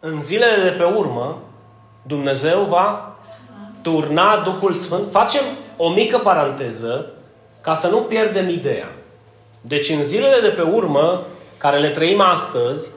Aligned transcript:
în 0.00 0.20
zilele 0.20 0.62
de 0.62 0.70
pe 0.70 0.84
urmă, 0.84 1.38
Dumnezeu 2.06 2.62
va 2.62 3.16
turna 3.82 4.42
Duhul 4.44 4.72
Sfânt. 4.72 5.10
Facem 5.10 5.42
o 5.76 5.92
mică 5.92 6.18
paranteză 6.18 7.06
ca 7.60 7.74
să 7.74 7.88
nu 7.88 7.96
pierdem 7.96 8.48
ideea. 8.48 8.92
Deci 9.60 9.88
în 9.88 10.02
zilele 10.02 10.40
de 10.40 10.48
pe 10.48 10.62
urmă, 10.62 11.26
care 11.56 11.78
le 11.78 11.88
trăim 11.88 12.20
astăzi, 12.20 12.90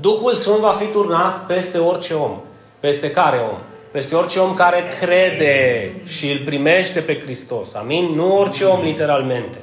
Duhul 0.00 0.34
Sfânt 0.34 0.58
va 0.58 0.72
fi 0.72 0.84
turnat 0.84 1.46
peste 1.46 1.78
orice 1.78 2.14
om. 2.14 2.40
Peste 2.80 3.10
care 3.10 3.38
om? 3.52 3.58
Peste 3.90 4.14
orice 4.14 4.38
om 4.38 4.54
care 4.54 4.82
crede 5.00 5.94
și 6.04 6.30
îl 6.30 6.38
primește 6.38 7.00
pe 7.00 7.20
Hristos. 7.20 7.74
Amin? 7.74 8.04
Nu 8.04 8.38
orice 8.38 8.64
om 8.64 8.82
literalmente. 8.82 9.58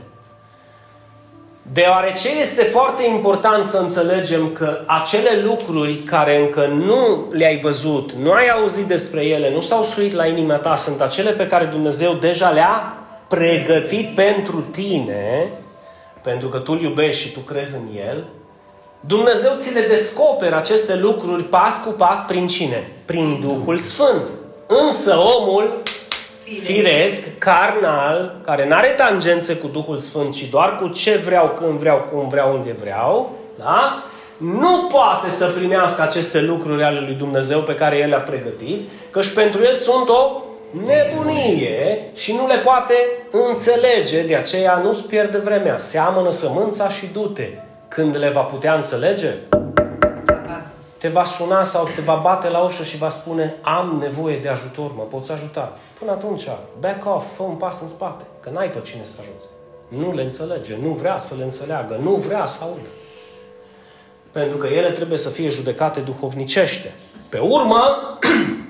Deoarece 1.71 2.29
este 2.39 2.63
foarte 2.63 3.07
important 3.07 3.63
să 3.63 3.77
înțelegem 3.77 4.49
că 4.52 4.79
acele 4.86 5.41
lucruri 5.43 5.93
care 5.93 6.38
încă 6.38 6.66
nu 6.66 7.27
le-ai 7.31 7.59
văzut, 7.59 8.11
nu 8.11 8.31
ai 8.31 8.49
auzit 8.49 8.85
despre 8.85 9.26
ele, 9.26 9.52
nu 9.52 9.62
s-au 9.62 9.84
suit 9.84 10.13
la 10.13 10.26
inima 10.26 10.55
ta, 10.55 10.76
sunt 10.76 11.02
acele 11.02 11.31
pe 11.31 11.48
care 11.48 11.66
Dumnezeu 11.66 12.13
deja 12.13 12.49
le-a 12.49 12.98
pregătit 13.27 14.16
pentru 14.16 14.62
tine, 14.62 15.49
pentru 16.23 16.48
că 16.48 16.57
tu 16.57 16.71
îl 16.71 16.81
iubești 16.81 17.21
și 17.21 17.31
tu 17.31 17.40
crezi 17.40 17.76
în 17.76 17.88
El, 18.09 18.23
Dumnezeu 18.99 19.52
ți 19.59 19.73
le 19.73 19.81
descoperă 19.88 20.55
aceste 20.55 20.95
lucruri 20.95 21.43
pas 21.43 21.81
cu 21.85 21.90
pas 21.90 22.26
prin 22.26 22.48
cine? 22.48 22.91
Prin 23.05 23.40
Duhul 23.41 23.77
Sfânt. 23.77 24.29
Însă 24.68 25.15
omul 25.15 25.81
firesc, 26.63 27.37
carnal, 27.37 28.39
care 28.43 28.67
nu 28.67 28.75
are 28.75 28.87
tangențe 28.87 29.55
cu 29.55 29.67
Duhul 29.67 29.97
Sfânt, 29.97 30.33
ci 30.33 30.49
doar 30.49 30.75
cu 30.75 30.87
ce 30.87 31.21
vreau, 31.25 31.49
când 31.49 31.79
vreau, 31.79 32.07
cum 32.11 32.27
vreau, 32.27 32.53
unde 32.53 32.75
vreau, 32.79 33.35
da? 33.57 34.03
nu 34.37 34.87
poate 34.91 35.29
să 35.29 35.45
primească 35.45 36.01
aceste 36.01 36.41
lucruri 36.41 36.83
ale 36.83 36.99
lui 36.99 37.13
Dumnezeu 37.13 37.59
pe 37.59 37.75
care 37.75 37.97
El 37.97 38.09
le-a 38.09 38.20
pregătit, 38.20 38.89
căci 39.09 39.27
pentru 39.27 39.63
El 39.63 39.73
sunt 39.73 40.09
o 40.09 40.41
nebunie 40.85 42.12
și 42.15 42.34
nu 42.34 42.48
le 42.48 42.57
poate 42.57 42.93
înțelege, 43.48 44.23
de 44.23 44.35
aceea 44.35 44.82
nu-ți 44.84 45.04
pierde 45.04 45.37
vremea. 45.37 45.77
Seamănă 45.77 46.32
sămânța 46.32 46.89
și 46.89 47.09
du-te. 47.13 47.49
Când 47.87 48.17
le 48.17 48.29
va 48.29 48.41
putea 48.41 48.73
înțelege, 48.73 49.34
te 50.98 51.07
va 51.07 51.23
suna 51.23 51.63
sau 51.63 51.90
te 51.95 52.01
va 52.01 52.15
bate 52.15 52.49
la 52.49 52.59
ușă 52.59 52.84
și 52.84 52.98
va 52.98 53.09
spune 53.09 53.55
am 53.62 53.98
nevoie 53.99 54.37
de 54.37 54.49
ajutor, 54.49 54.91
mă 54.95 55.04
poți 55.04 55.31
ajuta. 55.31 55.77
Până 55.99 56.12
atunci, 56.12 56.43
back 56.79 57.15
off, 57.15 57.35
fă 57.35 57.43
un 57.43 57.55
pas 57.55 57.81
în 57.81 57.87
spate, 57.87 58.23
că 58.39 58.49
n-ai 58.49 58.70
pe 58.70 58.81
cine 58.81 59.04
să 59.04 59.15
ajuți. 59.20 59.48
Nu 59.87 60.13
le 60.13 60.21
înțelege, 60.21 60.77
nu 60.81 60.89
vrea 60.89 61.17
să 61.17 61.35
le 61.37 61.43
înțeleagă, 61.43 61.99
nu 62.04 62.12
vrea 62.12 62.45
să 62.45 62.59
audă. 62.62 62.89
Pentru 64.31 64.57
că 64.57 64.67
ele 64.67 64.91
trebuie 64.91 65.17
să 65.17 65.29
fie 65.29 65.50
judecate 65.50 66.00
duhovnicește. 66.00 66.94
Pe 67.29 67.39
urmă, 67.39 67.84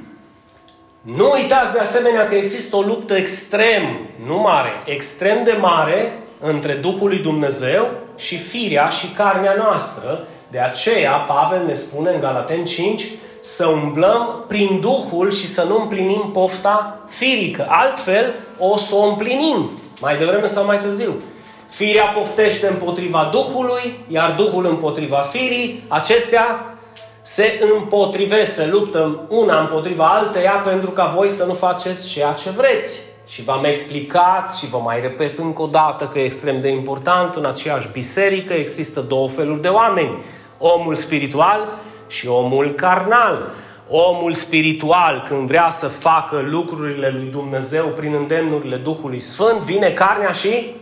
nu 1.18 1.32
uitați 1.32 1.72
de 1.74 1.80
asemenea 1.80 2.28
că 2.28 2.36
există 2.36 2.76
o 2.76 2.82
luptă 2.82 3.14
extrem, 3.16 4.10
nu 4.26 4.38
mare, 4.38 4.70
extrem 4.86 5.44
de 5.44 5.58
mare 5.62 6.20
între 6.40 6.74
Duhul 6.74 7.08
lui 7.08 7.20
Dumnezeu 7.20 7.92
și 8.16 8.38
firea 8.38 8.90
și 8.90 9.08
carnea 9.08 9.54
noastră. 9.54 10.28
De 10.50 10.60
aceea, 10.60 11.12
Pavel 11.12 11.66
ne 11.66 11.74
spune 11.74 12.12
în 12.12 12.20
Galaten 12.20 12.66
5 12.66 13.08
să 13.40 13.68
umblăm 13.68 14.44
prin 14.48 14.80
Duhul 14.80 15.32
și 15.32 15.48
să 15.48 15.64
nu 15.64 15.82
împlinim 15.82 16.30
pofta 16.34 17.00
firică. 17.08 17.66
Altfel, 17.70 18.34
o 18.58 18.78
să 18.78 18.96
o 18.96 19.08
împlinim, 19.08 19.70
mai 20.00 20.18
devreme 20.18 20.48
sau 20.48 20.66
mai 20.66 20.80
târziu. 20.80 21.22
Firea 21.70 22.06
poftește 22.06 22.68
împotriva 22.68 23.30
Duhului, 23.32 24.06
iar 24.08 24.32
Duhul 24.32 24.66
împotriva 24.66 25.18
firii. 25.18 25.84
Acestea 25.88 26.78
se 27.22 27.60
împotrivesc, 27.74 28.54
se 28.54 28.68
luptă 28.68 29.26
una 29.30 29.60
împotriva 29.60 30.06
alteia 30.06 30.62
pentru 30.66 30.90
ca 30.90 31.06
voi 31.16 31.30
să 31.30 31.46
nu 31.46 31.54
faceți 31.54 32.10
ceea 32.10 32.32
ce 32.32 32.50
vreți. 32.50 33.02
Și 33.28 33.44
v-am 33.44 33.64
explicat 33.64 34.56
și 34.56 34.70
vă 34.70 34.78
mai 34.78 35.02
repet 35.02 35.38
încă 35.38 35.62
o 35.62 35.66
dată 35.68 36.10
că 36.14 36.20
e 36.20 36.24
extrem 36.24 36.62
de 36.62 36.70
important, 36.70 37.36
în 37.36 37.46
aceeași 37.46 37.90
biserică 37.92 38.54
există 38.54 39.00
două 39.00 39.30
feluri 39.30 39.62
de 39.62 39.68
oameni. 39.68 40.24
Omul 40.58 40.96
spiritual 40.96 41.80
și 42.08 42.28
omul 42.28 42.74
carnal. 42.74 43.52
Omul 43.90 44.34
spiritual, 44.34 45.26
când 45.28 45.48
vrea 45.48 45.70
să 45.70 45.88
facă 45.88 46.46
lucrurile 46.50 47.10
lui 47.10 47.28
Dumnezeu 47.32 47.86
prin 47.86 48.14
îndemnurile 48.14 48.76
Duhului 48.76 49.20
Sfânt, 49.20 49.60
vine 49.60 49.90
carnea 49.90 50.32
și 50.32 50.76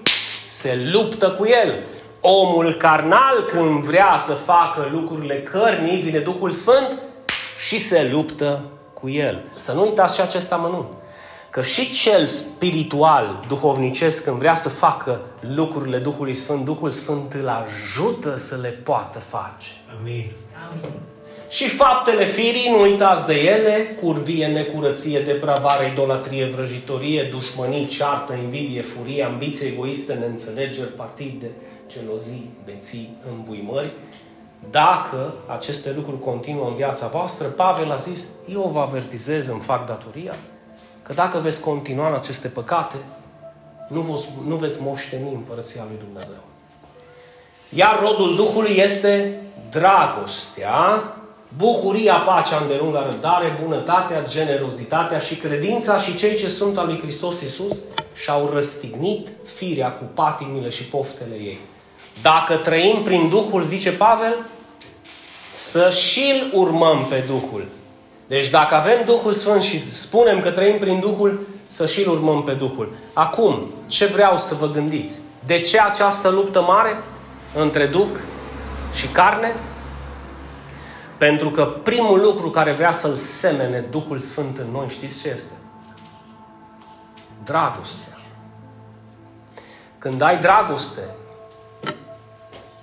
se 0.50 0.90
luptă 0.92 1.30
cu 1.30 1.46
el. 1.46 1.84
Omul 2.22 2.74
carnal, 2.74 3.44
când 3.48 3.84
vrea 3.84 4.16
să 4.18 4.34
facă 4.34 4.90
lucrurile 4.92 5.42
cărnii, 5.42 6.02
vine 6.02 6.20
Duhul 6.20 6.52
Sfânt 6.52 7.00
și 7.68 7.78
se 7.78 8.10
luptă 8.12 8.66
cu 8.94 9.10
el. 9.10 9.44
Să 9.54 9.74
nu 9.74 9.82
uitați 9.82 10.16
și 10.16 10.22
acest 10.22 10.52
amănunt 10.52 10.88
că 11.56 11.62
și 11.62 11.90
cel 11.90 12.26
spiritual, 12.26 13.46
duhovnicesc, 13.48 14.24
când 14.24 14.38
vrea 14.38 14.56
să 14.56 14.70
facă 14.70 15.22
lucrurile 15.56 15.98
Duhului 15.98 16.34
Sfânt, 16.34 16.66
Duhul 16.66 16.90
Sfânt 16.90 17.34
îl 17.34 17.48
ajută 17.48 18.38
să 18.38 18.58
le 18.62 18.70
poată 18.70 19.20
face. 19.20 19.68
Amin. 20.00 20.32
Amin. 20.72 20.92
Și 21.50 21.70
faptele 21.70 22.26
firii, 22.26 22.70
nu 22.70 22.82
uitați 22.82 23.26
de 23.26 23.34
ele, 23.34 23.98
curvie, 24.02 24.48
necurăție, 24.48 25.20
depravare, 25.20 25.90
idolatrie, 25.92 26.46
vrăjitorie, 26.46 27.30
dușmănii, 27.32 27.88
ceartă, 27.88 28.34
invidie, 28.34 28.82
furie, 28.82 29.24
ambiție 29.24 29.68
egoiste, 29.68 30.14
neînțelegeri, 30.14 30.92
partide, 30.96 31.52
gelozii, 31.88 32.50
beții, 32.66 33.18
îmbuimări. 33.32 33.94
Dacă 34.70 35.34
aceste 35.48 35.94
lucruri 35.96 36.20
continuă 36.20 36.68
în 36.68 36.76
viața 36.76 37.08
voastră, 37.08 37.48
Pavel 37.48 37.92
a 37.92 37.96
zis, 37.96 38.26
eu 38.54 38.70
vă 38.74 38.80
avertizez, 38.80 39.48
îmi 39.48 39.62
fac 39.62 39.86
datoria, 39.86 40.34
că 41.06 41.14
dacă 41.14 41.38
veți 41.38 41.60
continua 41.60 42.08
în 42.08 42.14
aceste 42.14 42.48
păcate, 42.48 42.96
nu, 43.88 44.02
vă, 44.02 44.20
nu 44.48 44.56
veți 44.56 44.82
moșteni 44.82 45.34
împărăția 45.34 45.84
lui 45.88 45.98
Dumnezeu. 46.04 46.44
Iar 47.70 48.00
rodul 48.02 48.36
Duhului 48.36 48.78
este 48.78 49.42
dragostea, 49.70 51.14
bucuria, 51.58 52.16
pacea, 52.16 52.58
îndelunga 52.58 53.04
răbdare, 53.04 53.58
bunătatea, 53.64 54.24
generozitatea 54.28 55.20
și 55.20 55.36
credința 55.36 55.98
și 55.98 56.16
cei 56.16 56.38
ce 56.38 56.50
sunt 56.50 56.78
al 56.78 56.86
lui 56.86 57.00
Hristos 57.00 57.42
Iisus 57.42 57.80
și-au 58.16 58.50
răstignit 58.54 59.28
firea 59.56 59.90
cu 59.90 60.04
patimile 60.14 60.70
și 60.70 60.84
poftele 60.84 61.36
ei. 61.36 61.60
Dacă 62.22 62.56
trăim 62.56 63.04
prin 63.04 63.30
Duhul, 63.30 63.64
zice 63.64 63.92
Pavel, 63.92 64.36
să 65.56 65.90
și-l 65.90 66.52
urmăm 66.54 67.06
pe 67.10 67.24
Duhul. 67.28 67.66
Deci 68.28 68.50
dacă 68.50 68.76
avem 68.76 69.04
Duhul 69.06 69.34
Sfânt 69.34 69.64
și 69.64 69.88
spunem 69.88 70.40
că 70.40 70.52
trăim 70.52 70.78
prin 70.78 71.00
Duhul, 71.00 71.48
să 71.68 71.86
și-L 71.86 72.10
urmăm 72.10 72.44
pe 72.44 72.54
Duhul. 72.54 72.94
Acum, 73.14 73.72
ce 73.88 74.06
vreau 74.06 74.38
să 74.38 74.56
vă 74.56 74.70
gândiți? 74.70 75.20
De 75.46 75.60
ce 75.60 75.80
această 75.80 76.30
luptă 76.30 76.62
mare 76.62 77.04
între 77.56 77.86
Duh 77.86 78.08
și 78.94 79.08
carne? 79.08 79.56
Pentru 81.18 81.52
că 81.52 81.66
primul 81.66 82.22
lucru 82.22 82.50
care 82.50 82.72
vrea 82.72 82.92
să-L 82.92 83.16
semene 83.16 83.80
Duhul 83.80 84.20
Sfânt 84.20 84.58
în 84.58 84.68
noi, 84.72 84.88
știți 84.90 85.22
ce 85.22 85.30
este? 85.30 85.54
Dragostea. 87.44 88.18
Când 89.98 90.22
ai 90.22 90.38
dragoste, 90.38 91.02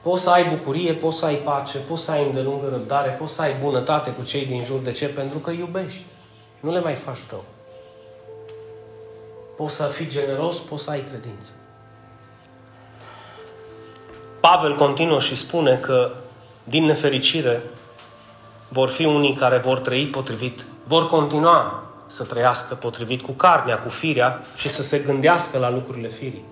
Poți 0.02 0.22
să 0.22 0.30
ai 0.30 0.48
bucurie, 0.48 0.94
poți 0.94 1.18
să 1.18 1.24
ai 1.24 1.34
pace, 1.34 1.78
poți 1.78 2.02
să 2.04 2.10
ai 2.10 2.26
îndelungă 2.26 2.68
răbdare, 2.68 3.10
poți 3.10 3.34
să 3.34 3.42
ai 3.42 3.54
bunătate 3.54 4.10
cu 4.10 4.22
cei 4.22 4.46
din 4.46 4.62
jur. 4.64 4.78
De 4.78 4.92
ce? 4.92 5.08
Pentru 5.08 5.38
că 5.38 5.50
iubești. 5.50 6.04
Nu 6.60 6.72
le 6.72 6.80
mai 6.80 6.94
faci 6.94 7.18
rău. 7.30 7.44
Poți 9.56 9.74
să 9.74 9.82
fii 9.82 10.08
generos, 10.08 10.58
poți 10.58 10.84
să 10.84 10.90
ai 10.90 11.00
credință. 11.00 11.50
Pavel 14.40 14.76
continuă 14.76 15.20
și 15.20 15.36
spune 15.36 15.76
că, 15.76 16.10
din 16.64 16.84
nefericire, 16.84 17.62
vor 18.68 18.88
fi 18.88 19.04
unii 19.04 19.34
care 19.34 19.58
vor 19.58 19.78
trăi 19.78 20.06
potrivit, 20.06 20.64
vor 20.84 21.06
continua 21.06 21.82
să 22.06 22.24
trăiască 22.24 22.74
potrivit 22.74 23.22
cu 23.22 23.32
carnea, 23.32 23.78
cu 23.78 23.88
firea 23.88 24.40
și 24.56 24.68
să 24.68 24.82
se 24.82 24.98
gândească 24.98 25.58
la 25.58 25.70
lucrurile 25.70 26.08
firii. 26.08 26.44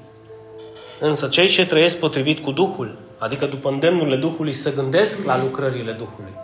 Însă 1.00 1.28
cei 1.28 1.48
ce 1.48 1.66
trăiesc 1.66 1.98
potrivit 1.98 2.44
cu 2.44 2.50
Duhul, 2.50 2.98
adică 3.20 3.46
după 3.46 3.68
îndemnurile 3.68 4.16
Duhului, 4.16 4.52
să 4.52 4.72
gândesc 4.72 5.24
la 5.24 5.38
lucrările 5.38 5.92
Duhului. 5.92 6.34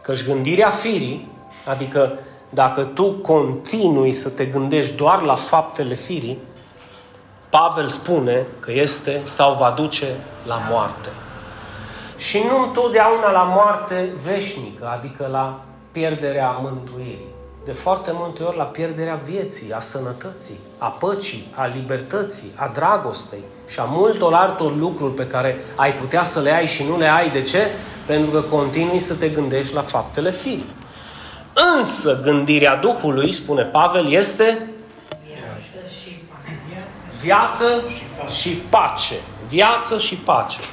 Căci 0.00 0.24
gândirea 0.24 0.70
firii, 0.70 1.28
adică 1.66 2.12
dacă 2.50 2.84
tu 2.84 3.12
continui 3.12 4.12
să 4.12 4.28
te 4.28 4.44
gândești 4.44 4.94
doar 4.96 5.22
la 5.22 5.34
faptele 5.34 5.94
firii, 5.94 6.38
Pavel 7.50 7.88
spune 7.88 8.46
că 8.60 8.72
este 8.72 9.20
sau 9.24 9.54
va 9.54 9.70
duce 9.70 10.16
la 10.46 10.62
moarte. 10.70 11.08
Și 12.16 12.44
nu 12.48 12.62
întotdeauna 12.62 13.30
la 13.30 13.42
moarte 13.42 14.14
veșnică, 14.24 14.88
adică 14.88 15.28
la 15.30 15.64
pierderea 15.92 16.50
mântuirii 16.50 17.33
de 17.64 17.72
foarte 17.72 18.10
multe 18.14 18.42
ori 18.42 18.56
la 18.56 18.64
pierderea 18.64 19.20
vieții, 19.24 19.72
a 19.72 19.80
sănătății, 19.80 20.58
a 20.78 20.88
păcii, 20.88 21.46
a 21.54 21.66
libertății, 21.66 22.52
a 22.54 22.68
dragostei 22.68 23.44
și 23.68 23.80
a 23.80 23.84
multor 23.84 24.34
altor 24.34 24.76
lucruri 24.76 25.14
pe 25.14 25.26
care 25.26 25.64
ai 25.74 25.94
putea 25.94 26.24
să 26.24 26.40
le 26.40 26.54
ai 26.54 26.66
și 26.66 26.84
nu 26.84 26.98
le 26.98 27.06
ai. 27.06 27.30
De 27.30 27.42
ce? 27.42 27.70
Pentru 28.06 28.30
că 28.30 28.40
continui 28.40 28.98
să 28.98 29.14
te 29.14 29.28
gândești 29.28 29.74
la 29.74 29.82
faptele 29.82 30.30
firii. 30.30 30.74
Însă 31.78 32.20
gândirea 32.22 32.76
Duhului, 32.76 33.32
spune 33.32 33.62
Pavel, 33.62 34.12
este 34.12 34.68
viață 37.20 37.82
și 38.40 38.48
pace. 38.48 39.14
Viață 39.48 39.98
și 39.98 40.14
pace. 40.14 40.58
Și 40.60 40.66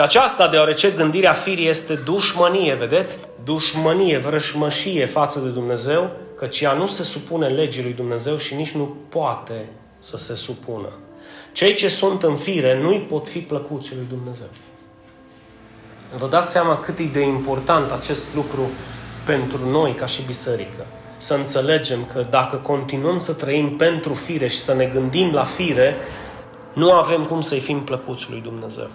aceasta 0.00 0.48
deoarece 0.48 0.90
gândirea 0.90 1.32
firii 1.32 1.68
este 1.68 1.94
dușmănie, 1.94 2.74
vedeți? 2.74 3.18
Dușmănie, 3.44 4.18
vrășmășie 4.18 5.06
față 5.06 5.40
de 5.40 5.48
Dumnezeu, 5.48 6.10
căci 6.36 6.60
ea 6.60 6.72
nu 6.72 6.86
se 6.86 7.02
supune 7.02 7.46
legii 7.46 7.82
lui 7.82 7.92
Dumnezeu 7.92 8.36
și 8.36 8.54
nici 8.54 8.70
nu 8.70 8.96
poate 9.08 9.68
să 10.00 10.16
se 10.16 10.34
supună. 10.34 10.88
Cei 11.52 11.74
ce 11.74 11.88
sunt 11.88 12.22
în 12.22 12.36
fire 12.36 12.80
nu-i 12.80 13.00
pot 13.00 13.28
fi 13.28 13.38
plăcuți 13.38 13.94
lui 13.94 14.06
Dumnezeu. 14.08 14.48
Vă 16.16 16.26
dați 16.26 16.50
seama 16.50 16.78
cât 16.78 16.98
e 16.98 17.04
de 17.04 17.20
important 17.20 17.90
acest 17.90 18.34
lucru 18.34 18.70
pentru 19.24 19.70
noi 19.70 19.92
ca 19.92 20.06
și 20.06 20.22
biserică. 20.22 20.86
Să 21.16 21.34
înțelegem 21.34 22.04
că 22.04 22.26
dacă 22.30 22.56
continuăm 22.56 23.18
să 23.18 23.32
trăim 23.32 23.76
pentru 23.76 24.14
fire 24.14 24.46
și 24.46 24.58
să 24.58 24.74
ne 24.74 24.84
gândim 24.84 25.32
la 25.32 25.44
fire, 25.44 25.96
nu 26.72 26.92
avem 26.92 27.24
cum 27.24 27.40
să-i 27.40 27.60
fim 27.60 27.84
plăcuți 27.84 28.26
lui 28.30 28.40
Dumnezeu. 28.40 28.90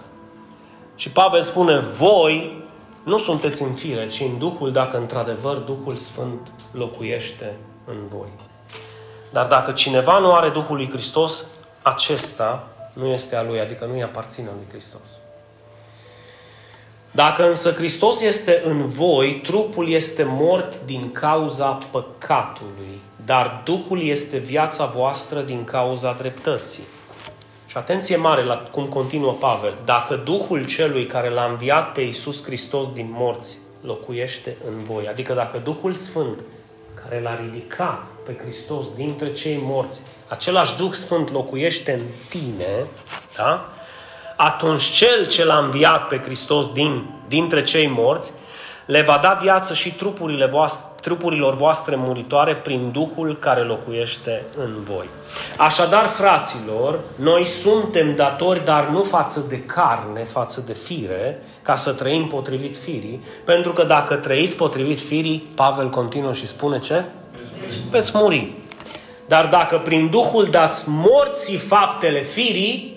Și 0.96 1.10
Pavel 1.10 1.42
spune, 1.42 1.78
voi 1.78 2.62
nu 3.04 3.18
sunteți 3.18 3.62
în 3.62 3.74
fire, 3.74 4.06
ci 4.06 4.20
în 4.20 4.38
Duhul, 4.38 4.72
dacă 4.72 4.96
într-adevăr 4.96 5.56
Duhul 5.56 5.96
Sfânt 5.96 6.52
locuiește 6.70 7.56
în 7.84 8.06
voi. 8.06 8.28
Dar 9.32 9.46
dacă 9.46 9.72
cineva 9.72 10.18
nu 10.18 10.34
are 10.34 10.48
Duhul 10.48 10.76
lui 10.76 10.90
Hristos, 10.90 11.44
acesta 11.82 12.68
nu 12.92 13.06
este 13.06 13.36
a 13.36 13.42
lui, 13.42 13.60
adică 13.60 13.84
nu-i 13.84 14.02
aparține 14.02 14.48
lui 14.56 14.66
Hristos. 14.68 15.00
Dacă 17.10 17.48
însă 17.48 17.70
Hristos 17.72 18.20
este 18.20 18.62
în 18.64 18.88
voi, 18.88 19.40
trupul 19.40 19.88
este 19.88 20.24
mort 20.28 20.84
din 20.84 21.12
cauza 21.12 21.78
păcatului, 21.90 23.00
dar 23.24 23.62
Duhul 23.64 24.02
este 24.02 24.38
viața 24.38 24.86
voastră 24.86 25.40
din 25.40 25.64
cauza 25.64 26.12
dreptății. 26.12 26.82
Și 27.74 27.80
atenție 27.80 28.16
mare 28.16 28.44
la 28.44 28.56
cum 28.56 28.86
continuă 28.86 29.32
Pavel. 29.32 29.74
Dacă 29.84 30.14
Duhul 30.14 30.64
celui 30.64 31.06
care 31.06 31.28
l-a 31.28 31.44
înviat 31.44 31.92
pe 31.92 32.00
Iisus 32.00 32.44
Hristos 32.44 32.92
din 32.92 33.08
morți 33.10 33.58
locuiește 33.80 34.56
în 34.66 34.84
voi, 34.84 35.08
adică 35.08 35.32
dacă 35.32 35.58
Duhul 35.58 35.92
Sfânt 35.92 36.40
care 36.94 37.20
l-a 37.20 37.38
ridicat 37.40 38.06
pe 38.24 38.36
Hristos 38.42 38.94
dintre 38.94 39.32
cei 39.32 39.58
morți, 39.62 40.02
același 40.28 40.76
Duh 40.76 40.92
Sfânt 40.92 41.30
locuiește 41.30 41.92
în 41.92 42.00
tine, 42.28 42.86
da? 43.36 43.72
atunci 44.36 44.84
cel 44.84 45.26
ce 45.26 45.44
l-a 45.44 45.58
înviat 45.58 46.08
pe 46.08 46.20
Hristos 46.24 46.72
din, 46.72 47.10
dintre 47.28 47.62
cei 47.62 47.86
morți 47.86 48.32
le 48.86 49.02
va 49.02 49.18
da 49.22 49.38
viață 49.42 49.74
și 49.74 49.94
trupurile 49.94 50.46
voastre, 50.46 50.84
trupurilor 51.04 51.56
voastre 51.56 51.96
muritoare 51.96 52.56
prin 52.56 52.90
Duhul 52.92 53.36
care 53.38 53.60
locuiește 53.60 54.44
în 54.56 54.70
voi. 54.84 55.08
Așadar, 55.56 56.06
fraților, 56.06 56.98
noi 57.16 57.44
suntem 57.44 58.16
datori, 58.16 58.64
dar 58.64 58.88
nu 58.88 59.02
față 59.02 59.44
de 59.48 59.60
carne, 59.60 60.20
față 60.20 60.62
de 60.66 60.72
fire, 60.72 61.42
ca 61.62 61.76
să 61.76 61.92
trăim 61.92 62.26
potrivit 62.26 62.76
firii, 62.76 63.22
pentru 63.44 63.72
că 63.72 63.84
dacă 63.84 64.14
trăiți 64.14 64.56
potrivit 64.56 65.00
firii, 65.00 65.42
Pavel 65.54 65.88
continuă 65.88 66.32
și 66.32 66.46
spune 66.46 66.78
ce? 66.78 67.04
Veți 67.90 68.10
muri. 68.14 68.52
Dar 69.26 69.46
dacă 69.46 69.78
prin 69.78 70.08
Duhul 70.08 70.44
dați 70.44 70.84
morții 70.88 71.56
faptele 71.56 72.20
firii, 72.20 72.93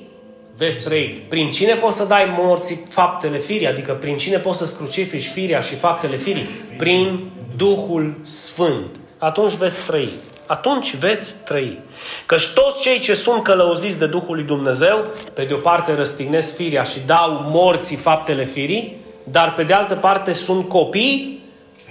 veți 0.58 0.84
trăi. 0.84 1.26
Prin 1.30 1.52
cine 1.52 1.74
poți 1.74 1.98
să 1.98 2.06
dai 2.06 2.34
morții 2.38 2.86
faptele 2.90 3.38
firii? 3.38 3.68
Adică 3.68 3.94
prin 3.94 4.18
cine 4.18 4.38
poți 4.38 4.58
să 4.58 4.76
crucifici 4.78 5.28
firia 5.28 5.62
și 5.62 5.76
faptele 5.76 6.16
firii? 6.16 6.50
Prin 6.78 7.30
Duhul 7.56 8.16
Sfânt. 8.22 9.00
Atunci 9.18 9.54
veți 9.54 9.86
trăi. 9.86 10.10
Atunci 10.48 10.96
veți 10.96 11.36
trăi. 11.46 11.80
Căci 12.26 12.48
toți 12.48 12.82
cei 12.82 13.00
ce 13.00 13.14
sunt 13.14 13.44
călăuziți 13.44 13.98
de 13.98 14.08
Duhul 14.08 14.36
lui 14.36 14.44
Dumnezeu, 14.44 15.06
pe 15.34 15.44
de 15.44 15.54
o 15.54 15.58
parte 15.58 15.96
răstignesc 15.96 16.56
firia 16.56 16.84
și 16.84 17.00
dau 17.06 17.50
morții 17.52 17.98
faptele 17.98 18.46
firii, 18.46 18.96
dar 19.24 19.54
pe 19.54 19.64
de 19.64 19.74
altă 19.74 19.96
parte 19.96 20.34
sunt 20.34 20.68
copii 20.68 21.44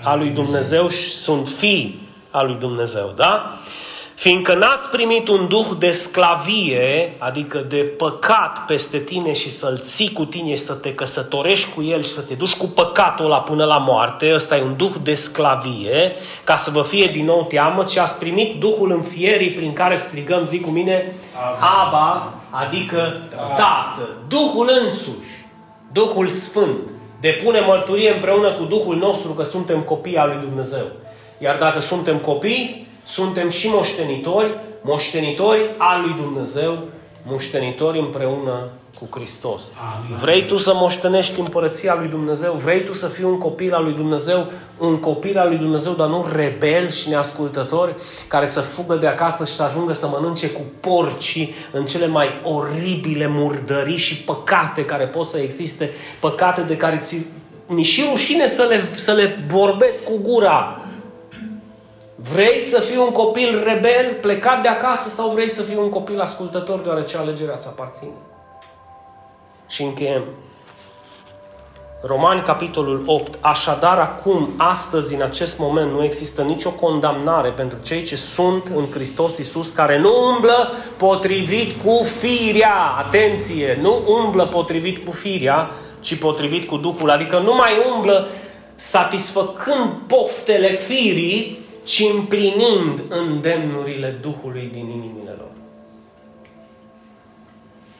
al 0.02 0.18
lui 0.18 0.28
Dumnezeu 0.28 0.88
și 0.88 1.08
sunt 1.08 1.48
fii 1.48 2.08
al 2.30 2.46
lui 2.46 2.56
Dumnezeu. 2.60 3.12
Da? 3.16 3.60
Fiindcă 4.16 4.54
n-ați 4.54 4.88
primit 4.88 5.28
un 5.28 5.48
duh 5.48 5.66
de 5.78 5.90
sclavie, 5.92 7.16
adică 7.18 7.58
de 7.58 7.76
păcat 7.76 8.64
peste 8.66 8.98
tine 8.98 9.32
și 9.32 9.50
să-l 9.52 9.80
ții 9.82 10.12
cu 10.12 10.24
tine 10.24 10.50
și 10.50 10.62
să 10.62 10.72
te 10.72 10.94
căsătorești 10.94 11.74
cu 11.74 11.82
el 11.82 12.02
și 12.02 12.10
să 12.10 12.20
te 12.20 12.34
duci 12.34 12.54
cu 12.54 12.66
păcatul 12.66 13.24
ăla 13.24 13.40
până 13.40 13.64
la 13.64 13.78
moarte, 13.78 14.32
ăsta 14.34 14.56
e 14.56 14.62
un 14.62 14.76
duh 14.76 14.92
de 15.02 15.14
sclavie, 15.14 16.12
ca 16.44 16.56
să 16.56 16.70
vă 16.70 16.82
fie 16.82 17.06
din 17.06 17.24
nou 17.24 17.44
teamă, 17.44 17.82
ci 17.82 17.96
ați 17.96 18.18
primit 18.18 18.60
duhul 18.60 18.90
înfierii 18.90 19.50
prin 19.50 19.72
care 19.72 19.96
strigăm, 19.96 20.46
zic 20.46 20.64
cu 20.64 20.70
mine, 20.70 21.12
Aba, 21.84 22.32
adică 22.50 23.16
Tată, 23.48 24.08
Duhul 24.28 24.70
însuși, 24.84 25.44
Duhul 25.92 26.26
Sfânt, 26.26 26.90
depune 27.20 27.60
mărturie 27.60 28.12
împreună 28.12 28.52
cu 28.52 28.64
Duhul 28.64 28.96
nostru 28.96 29.30
că 29.30 29.42
suntem 29.42 29.80
copii 29.80 30.16
al 30.16 30.28
lui 30.28 30.46
Dumnezeu. 30.46 30.86
Iar 31.38 31.56
dacă 31.56 31.80
suntem 31.80 32.18
copii, 32.18 32.85
suntem 33.06 33.48
și 33.48 33.68
moștenitori, 33.68 34.58
moștenitori 34.82 35.60
al 35.76 36.00
lui 36.00 36.14
Dumnezeu, 36.22 36.78
moștenitori 37.22 37.98
împreună 37.98 38.70
cu 38.98 39.08
Hristos. 39.10 39.62
Amin. 39.96 40.16
Vrei 40.16 40.46
tu 40.46 40.56
să 40.56 40.72
moștenești 40.74 41.40
împărăția 41.40 41.94
lui 41.98 42.08
Dumnezeu? 42.08 42.52
Vrei 42.52 42.84
tu 42.84 42.92
să 42.92 43.06
fii 43.06 43.24
un 43.24 43.38
copil 43.38 43.74
al 43.74 43.84
lui 43.84 43.92
Dumnezeu? 43.92 44.46
Un 44.78 44.98
copil 44.98 45.38
al 45.38 45.48
lui 45.48 45.56
Dumnezeu, 45.56 45.92
dar 45.92 46.08
nu 46.08 46.26
rebel 46.32 46.90
și 46.90 47.08
neascultători, 47.08 47.94
care 48.28 48.46
să 48.46 48.60
fugă 48.60 48.94
de 48.94 49.06
acasă 49.06 49.44
și 49.44 49.54
să 49.54 49.62
ajungă 49.62 49.92
să 49.92 50.06
mănânce 50.06 50.50
cu 50.50 50.60
porcii 50.80 51.54
în 51.72 51.86
cele 51.86 52.06
mai 52.06 52.28
oribile 52.42 53.26
murdării 53.26 53.96
și 53.96 54.16
păcate 54.16 54.84
care 54.84 55.06
pot 55.06 55.26
să 55.26 55.38
existe, 55.38 55.90
păcate 56.20 56.60
de 56.60 56.76
care 56.76 57.00
ți 57.02 57.16
mi 57.66 57.82
și 57.82 58.04
rușine 58.10 58.46
să 58.46 58.66
le, 58.68 58.88
să 58.94 59.12
le 59.12 59.46
vorbesc 59.50 60.04
cu 60.04 60.18
gura. 60.22 60.80
Vrei 62.32 62.60
să 62.60 62.80
fii 62.80 62.96
un 62.96 63.10
copil 63.10 63.62
rebel, 63.64 64.18
plecat 64.20 64.62
de 64.62 64.68
acasă, 64.68 65.08
sau 65.08 65.30
vrei 65.30 65.48
să 65.48 65.62
fii 65.62 65.76
un 65.76 65.88
copil 65.88 66.20
ascultător, 66.20 66.80
deoarece 66.80 67.16
alegerea 67.16 67.56
să 67.56 67.68
aparține? 67.68 68.10
Și 69.68 69.82
încheiem. 69.82 70.24
Romani, 72.02 72.42
capitolul 72.42 73.02
8. 73.06 73.38
Așadar, 73.40 73.98
acum, 73.98 74.48
astăzi, 74.56 75.14
în 75.14 75.22
acest 75.22 75.58
moment, 75.58 75.92
nu 75.92 76.04
există 76.04 76.42
nicio 76.42 76.70
condamnare 76.70 77.50
pentru 77.50 77.78
cei 77.82 78.02
ce 78.02 78.16
sunt 78.16 78.66
în 78.74 78.90
Hristos 78.90 79.38
Iisus, 79.38 79.70
care 79.70 79.98
nu 79.98 80.10
umblă 80.34 80.72
potrivit 80.96 81.82
cu 81.82 82.04
firia. 82.18 82.94
Atenție! 82.98 83.78
Nu 83.80 84.02
umblă 84.06 84.46
potrivit 84.46 85.04
cu 85.04 85.12
firia, 85.12 85.70
ci 86.00 86.18
potrivit 86.18 86.68
cu 86.68 86.76
Duhul. 86.76 87.10
Adică 87.10 87.38
nu 87.38 87.54
mai 87.54 87.72
umblă 87.94 88.28
satisfăcând 88.74 89.90
poftele 90.06 90.68
firii, 90.68 91.65
ci 91.86 92.02
împlinind 92.14 93.02
îndemnurile 93.08 94.18
Duhului 94.20 94.68
din 94.72 94.88
inimile 94.88 95.34
lor. 95.38 95.50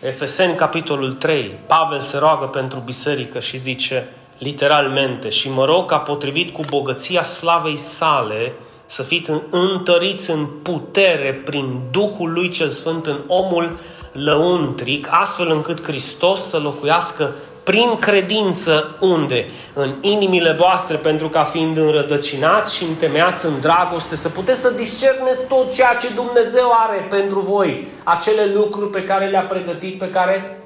Efeseni, 0.00 0.54
capitolul 0.54 1.12
3, 1.12 1.58
Pavel 1.66 2.00
se 2.00 2.18
roagă 2.18 2.46
pentru 2.46 2.78
biserică 2.78 3.40
și 3.40 3.58
zice 3.58 4.08
literalmente 4.38 5.28
și 5.28 5.50
mă 5.50 5.64
rog 5.64 5.88
ca 5.88 5.98
potrivit 5.98 6.50
cu 6.50 6.62
bogăția 6.68 7.22
slavei 7.22 7.76
sale 7.76 8.52
să 8.86 9.02
fiți 9.02 9.30
întăriți 9.50 10.30
în 10.30 10.46
putere 10.62 11.42
prin 11.44 11.80
Duhul 11.90 12.32
lui 12.32 12.48
cel 12.48 12.68
Sfânt 12.68 13.06
în 13.06 13.20
omul 13.26 13.78
lăuntric, 14.12 15.06
astfel 15.10 15.50
încât 15.50 15.82
Hristos 15.82 16.48
să 16.48 16.58
locuiască 16.58 17.34
prin 17.70 17.98
credință 17.98 18.96
unde? 19.00 19.46
În 19.74 19.94
inimile 20.00 20.52
voastre, 20.52 20.96
pentru 20.96 21.28
ca 21.28 21.44
fiind 21.44 21.76
înrădăcinați 21.76 22.74
și 22.76 22.84
întemeiați 22.84 23.46
în 23.46 23.60
dragoste, 23.60 24.16
să 24.16 24.28
puteți 24.28 24.60
să 24.60 24.70
discerneți 24.70 25.46
tot 25.48 25.74
ceea 25.74 25.94
ce 25.94 26.08
Dumnezeu 26.14 26.70
are 26.86 27.06
pentru 27.10 27.40
voi. 27.40 27.86
Acele 28.04 28.52
lucruri 28.54 28.90
pe 28.90 29.04
care 29.04 29.26
le-a 29.26 29.40
pregătit, 29.40 29.98
pe 29.98 30.10
care 30.10 30.60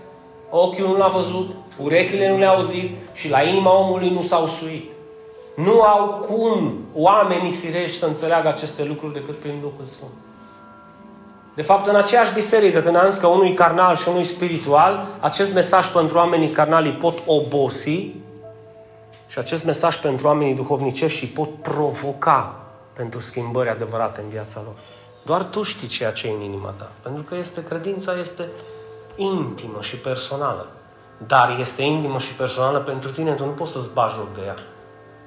ochiul 0.51 0.87
nu 0.87 0.97
l-a 0.97 1.09
văzut, 1.09 1.51
urechile 1.83 2.31
nu 2.31 2.39
le-au 2.39 2.57
auzit 2.57 2.91
și 3.13 3.31
la 3.31 3.43
inima 3.43 3.79
omului 3.79 4.11
nu 4.11 4.23
s-au 4.23 4.47
suit. 4.47 4.91
Nu 5.57 5.83
au 5.83 6.07
cum 6.07 6.79
oamenii 6.95 7.53
firești 7.53 7.99
să 7.99 8.07
înțeleagă 8.07 8.49
aceste 8.49 8.85
lucruri 8.85 9.13
decât 9.13 9.39
prin 9.39 9.55
Duhul 9.61 9.85
Sfânt. 9.85 10.11
De 11.55 11.63
fapt, 11.63 11.87
în 11.87 11.97
aceeași 11.97 12.33
biserică, 12.33 12.81
când 12.81 12.97
am 12.97 13.11
zis 13.11 13.19
că 13.19 13.27
unul 13.27 13.47
e 13.47 13.51
carnal 13.51 13.97
și 13.97 14.09
unul 14.09 14.21
e 14.21 14.25
spiritual, 14.25 15.07
acest 15.21 15.53
mesaj 15.53 15.87
pentru 15.87 16.17
oamenii 16.17 16.49
carnali 16.49 16.93
pot 16.93 17.19
obosi 17.27 18.11
și 19.27 19.39
acest 19.39 19.65
mesaj 19.65 19.97
pentru 19.97 20.27
oamenii 20.27 20.55
duhovnicești 20.55 21.25
îi 21.25 21.31
pot 21.31 21.63
provoca 21.63 22.61
pentru 22.93 23.21
schimbări 23.21 23.69
adevărate 23.69 24.21
în 24.21 24.29
viața 24.29 24.61
lor. 24.65 24.75
Doar 25.25 25.45
tu 25.45 25.63
știi 25.63 25.89
ceea 25.89 26.13
ce 26.13 26.27
e 26.27 26.31
în 26.31 26.41
inima 26.41 26.71
ta. 26.71 26.91
Pentru 27.03 27.23
că 27.23 27.35
este 27.35 27.65
credința 27.65 28.21
este 28.21 28.49
intimă 29.17 29.79
și 29.81 29.97
personală. 29.97 30.69
dar 31.27 31.57
este 31.61 31.83
intimă 31.83 32.19
și 32.19 32.33
personală 32.33 32.79
pentru 32.79 33.11
tine, 33.11 33.33
tu 33.33 33.45
nu 33.45 33.51
poți 33.51 33.73
să-ți 33.73 33.93
bagi 33.93 34.15
joc 34.15 34.35
de 34.35 34.41
ea. 34.47 34.57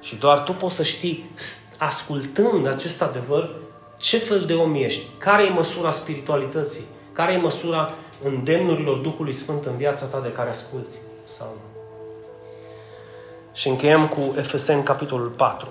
Și 0.00 0.16
doar 0.16 0.38
tu 0.38 0.52
poți 0.52 0.74
să 0.74 0.82
știi, 0.82 1.30
ascultând 1.78 2.66
acest 2.66 3.02
adevăr, 3.02 3.50
ce 3.96 4.18
fel 4.18 4.40
de 4.40 4.54
om 4.54 4.74
ești, 4.74 5.06
care 5.18 5.42
e 5.42 5.48
măsura 5.48 5.90
spiritualității, 5.90 6.84
care 7.12 7.32
e 7.32 7.36
măsura 7.36 7.94
îndemnurilor 8.22 8.96
Duhului 8.96 9.32
Sfânt 9.32 9.64
în 9.64 9.76
viața 9.76 10.06
ta 10.06 10.20
de 10.20 10.32
care 10.32 10.50
asculți 10.50 10.98
sau 11.24 11.46
nu. 11.46 11.82
Și 13.52 13.68
încheiem 13.68 14.08
cu 14.08 14.34
Efeseni, 14.36 14.82
capitolul 14.82 15.28
4. 15.28 15.68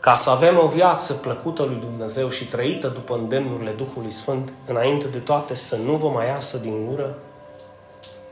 Ca 0.00 0.14
să 0.14 0.30
avem 0.30 0.58
o 0.58 0.66
viață 0.66 1.12
plăcută 1.12 1.62
lui 1.62 1.78
Dumnezeu 1.80 2.30
și 2.30 2.46
trăită 2.46 2.88
după 2.88 3.14
îndemnurile 3.14 3.70
Duhului 3.70 4.10
Sfânt, 4.10 4.52
înainte 4.66 5.08
de 5.08 5.18
toate 5.18 5.54
să 5.54 5.76
nu 5.76 5.92
vă 5.92 6.08
mai 6.08 6.26
iasă 6.26 6.56
din 6.56 6.86
gură 6.86 7.18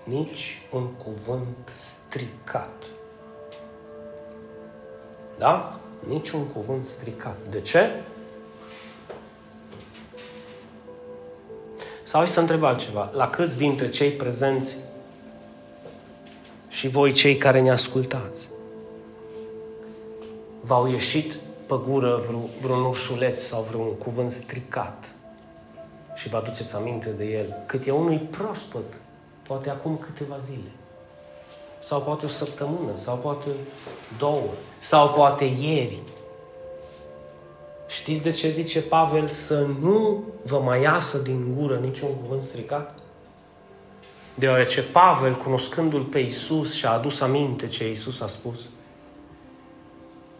nici 0.04 0.62
un 0.70 0.86
cuvânt 0.86 1.72
stricat. 1.76 2.84
Da? 5.38 5.80
Nici 6.06 6.30
un 6.30 6.46
cuvânt 6.46 6.84
stricat. 6.84 7.36
De 7.48 7.60
ce? 7.60 7.90
Sau 12.10 12.26
să 12.26 12.40
întreb 12.40 12.64
altceva. 12.64 13.10
La 13.12 13.30
câți 13.30 13.56
dintre 13.56 13.88
cei 13.88 14.10
prezenți 14.10 14.76
și 16.68 16.88
voi 16.88 17.12
cei 17.12 17.36
care 17.36 17.60
ne 17.60 17.70
ascultați 17.70 18.48
v-au 20.60 20.90
ieșit 20.90 21.34
pe 21.66 21.74
gură 21.88 22.22
vreun 22.60 22.84
ursuleț 22.84 23.40
sau 23.40 23.66
vreun 23.68 23.94
cuvânt 23.94 24.32
stricat 24.32 25.04
și 26.14 26.28
vă 26.28 26.36
aduceți 26.36 26.74
aminte 26.74 27.08
de 27.08 27.24
el, 27.24 27.54
cât 27.66 27.86
e 27.86 27.90
unui 27.90 28.18
proaspăt, 28.18 28.92
poate 29.42 29.70
acum 29.70 29.98
câteva 29.98 30.36
zile, 30.36 30.70
sau 31.78 32.00
poate 32.00 32.24
o 32.24 32.28
săptămână, 32.28 32.92
sau 32.94 33.16
poate 33.16 33.48
două, 34.18 34.48
sau 34.78 35.08
poate 35.08 35.44
ieri. 35.44 35.98
Știți 37.90 38.22
de 38.22 38.30
ce 38.30 38.48
zice 38.48 38.82
Pavel 38.82 39.26
să 39.26 39.66
nu 39.80 40.24
vă 40.44 40.58
mai 40.58 40.82
iasă 40.82 41.18
din 41.18 41.54
gură 41.58 41.76
niciun 41.76 42.08
cuvânt 42.22 42.42
stricat? 42.42 42.98
Deoarece 44.34 44.82
Pavel, 44.82 45.36
cunoscându-l 45.36 46.02
pe 46.02 46.18
Isus, 46.18 46.74
și-a 46.74 46.90
adus 46.90 47.20
aminte 47.20 47.68
ce 47.68 47.90
Isus 47.90 48.20
a 48.20 48.26
spus. 48.26 48.60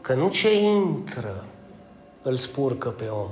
Că 0.00 0.14
nu 0.14 0.28
ce 0.28 0.54
intră 0.54 1.44
îl 2.22 2.36
spurcă 2.36 2.88
pe 2.88 3.04
om, 3.04 3.30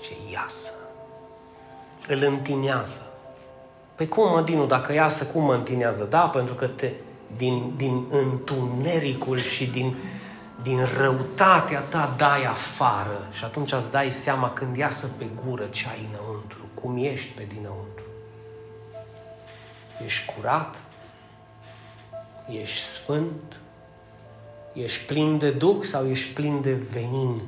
ce 0.00 0.14
iasă. 0.32 0.72
Îl 2.08 2.22
întinează. 2.22 3.06
Păi 3.94 4.08
cum 4.08 4.30
mă, 4.30 4.40
Dinu, 4.40 4.66
dacă 4.66 4.92
iasă, 4.92 5.24
cum 5.24 5.44
mă 5.44 5.54
întinează? 5.54 6.06
Da, 6.10 6.28
pentru 6.28 6.54
că 6.54 6.66
te, 6.66 6.92
din, 7.36 7.72
din 7.76 8.06
întunericul 8.08 9.40
și 9.40 9.66
din, 9.66 9.96
din 10.62 10.88
răutatea 10.98 11.80
ta 11.80 12.14
dai 12.16 12.44
afară 12.44 13.28
și 13.30 13.44
atunci 13.44 13.72
îți 13.72 13.90
dai 13.90 14.10
seama 14.10 14.50
când 14.50 14.76
iasă 14.76 15.10
pe 15.18 15.26
gură 15.44 15.66
ce 15.66 15.88
ai 15.88 16.08
înăuntru, 16.12 16.68
cum 16.74 16.96
ești 16.96 17.28
pe 17.28 17.46
dinăuntru. 17.54 18.04
Ești 20.04 20.32
curat? 20.34 20.82
Ești 22.48 22.84
sfânt? 22.84 23.60
Ești 24.72 25.04
plin 25.04 25.38
de 25.38 25.50
duh 25.50 25.76
sau 25.80 26.08
ești 26.08 26.32
plin 26.32 26.60
de 26.60 26.72
venin? 26.72 27.42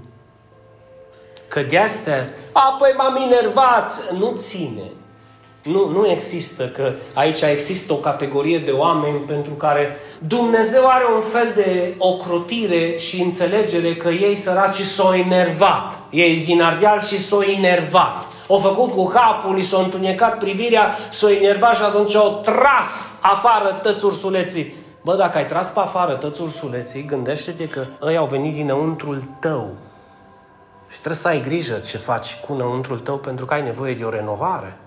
Că 1.48 1.62
de 1.62 1.78
astea, 1.78 2.28
apoi 2.52 2.94
m-am 2.96 3.16
enervat, 3.16 4.12
nu 4.12 4.36
ține. 4.36 4.90
Nu, 5.64 5.88
nu 5.88 6.08
există, 6.08 6.68
că 6.68 6.92
aici 7.12 7.40
există 7.40 7.92
o 7.92 7.96
categorie 7.96 8.58
de 8.58 8.70
oameni 8.70 9.18
pentru 9.18 9.52
care 9.52 9.96
Dumnezeu 10.18 10.86
are 10.86 11.04
un 11.14 11.22
fel 11.32 11.52
de 11.54 11.94
ocrotire 11.98 12.96
și 12.96 13.20
înțelegere 13.20 13.94
că 13.94 14.08
ei 14.08 14.34
săraci 14.34 14.80
s-au 14.80 15.14
enervat. 15.14 15.98
Ei 16.10 16.36
zinardial 16.36 17.00
și 17.00 17.18
s-au 17.18 17.40
enervat. 17.40 18.26
Au 18.48 18.58
făcut 18.58 18.90
cu 18.92 19.06
capul, 19.06 19.54
li 19.54 19.62
s-a 19.62 19.78
întunecat 19.78 20.38
privirea, 20.38 20.96
s-au 21.10 21.30
enervat 21.30 21.76
și 21.76 21.82
atunci 21.82 22.14
au 22.14 22.40
tras 22.42 23.18
afară 23.20 23.78
tăți 23.82 24.04
ursuleții. 24.04 24.74
Bă, 25.02 25.16
dacă 25.16 25.38
ai 25.38 25.46
tras 25.46 25.66
pe 25.66 25.80
afară 25.80 26.14
tăți 26.14 26.42
ursuleții, 26.42 27.04
gândește-te 27.04 27.68
că 27.68 27.84
ei 28.08 28.16
au 28.16 28.26
venit 28.26 28.54
dinăuntrul 28.54 29.22
tău. 29.40 29.74
Și 30.88 30.96
trebuie 30.96 31.14
să 31.14 31.28
ai 31.28 31.40
grijă 31.40 31.74
ce 31.74 31.98
faci 31.98 32.36
cu 32.46 32.52
înăuntrul 32.52 32.98
tău 32.98 33.18
pentru 33.18 33.44
că 33.44 33.54
ai 33.54 33.62
nevoie 33.62 33.94
de 33.94 34.04
o 34.04 34.10
renovare. 34.10 34.78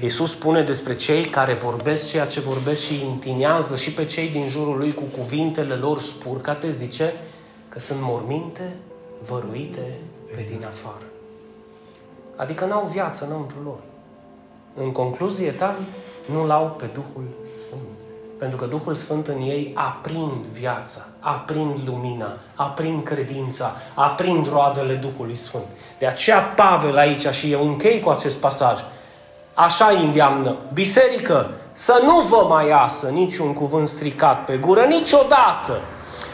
Iisus 0.00 0.30
spune 0.30 0.62
despre 0.62 0.96
cei 0.96 1.24
care 1.24 1.54
vorbesc 1.54 2.08
ceea 2.08 2.26
ce 2.26 2.40
vorbesc 2.40 2.82
și 2.82 3.02
întinează 3.10 3.76
și 3.76 3.92
pe 3.92 4.04
cei 4.04 4.28
din 4.28 4.48
jurul 4.48 4.78
lui 4.78 4.94
cu 4.94 5.02
cuvintele 5.02 5.74
lor 5.74 6.00
spurcate, 6.00 6.70
zice 6.70 7.14
că 7.68 7.78
sunt 7.78 7.98
morminte 8.02 8.76
văruite 9.28 9.98
pe 10.34 10.46
din 10.48 10.64
afară. 10.64 11.04
Adică 12.36 12.64
n-au 12.64 12.90
viață 12.92 13.24
înăuntru 13.24 13.56
lor. 13.64 13.78
În 14.74 14.92
concluzie, 14.92 15.50
tari, 15.50 15.76
nu 16.32 16.46
l-au 16.46 16.70
pe 16.78 16.84
Duhul 16.84 17.28
Sfânt. 17.44 17.88
Pentru 18.38 18.58
că 18.58 18.66
Duhul 18.66 18.94
Sfânt 18.94 19.26
în 19.26 19.40
ei 19.40 19.72
aprind 19.74 20.44
viața, 20.52 21.08
aprind 21.20 21.78
lumina, 21.86 22.38
aprind 22.54 23.02
credința, 23.02 23.76
aprind 23.94 24.48
roadele 24.48 24.94
Duhului 24.94 25.34
Sfânt. 25.34 25.64
De 25.98 26.06
aceea 26.06 26.40
Pavel 26.40 26.96
aici, 26.96 27.26
și 27.26 27.52
eu 27.52 27.66
închei 27.66 28.00
cu 28.00 28.10
acest 28.10 28.36
pasaj, 28.36 28.78
așa 29.54 29.86
îi 29.86 30.04
îndeamnă, 30.04 30.56
biserică, 30.72 31.50
să 31.72 32.00
nu 32.04 32.20
vă 32.20 32.46
mai 32.48 32.68
iasă 32.68 33.08
niciun 33.08 33.52
cuvânt 33.52 33.88
stricat 33.88 34.44
pe 34.44 34.56
gură, 34.56 34.82
niciodată. 34.84 35.80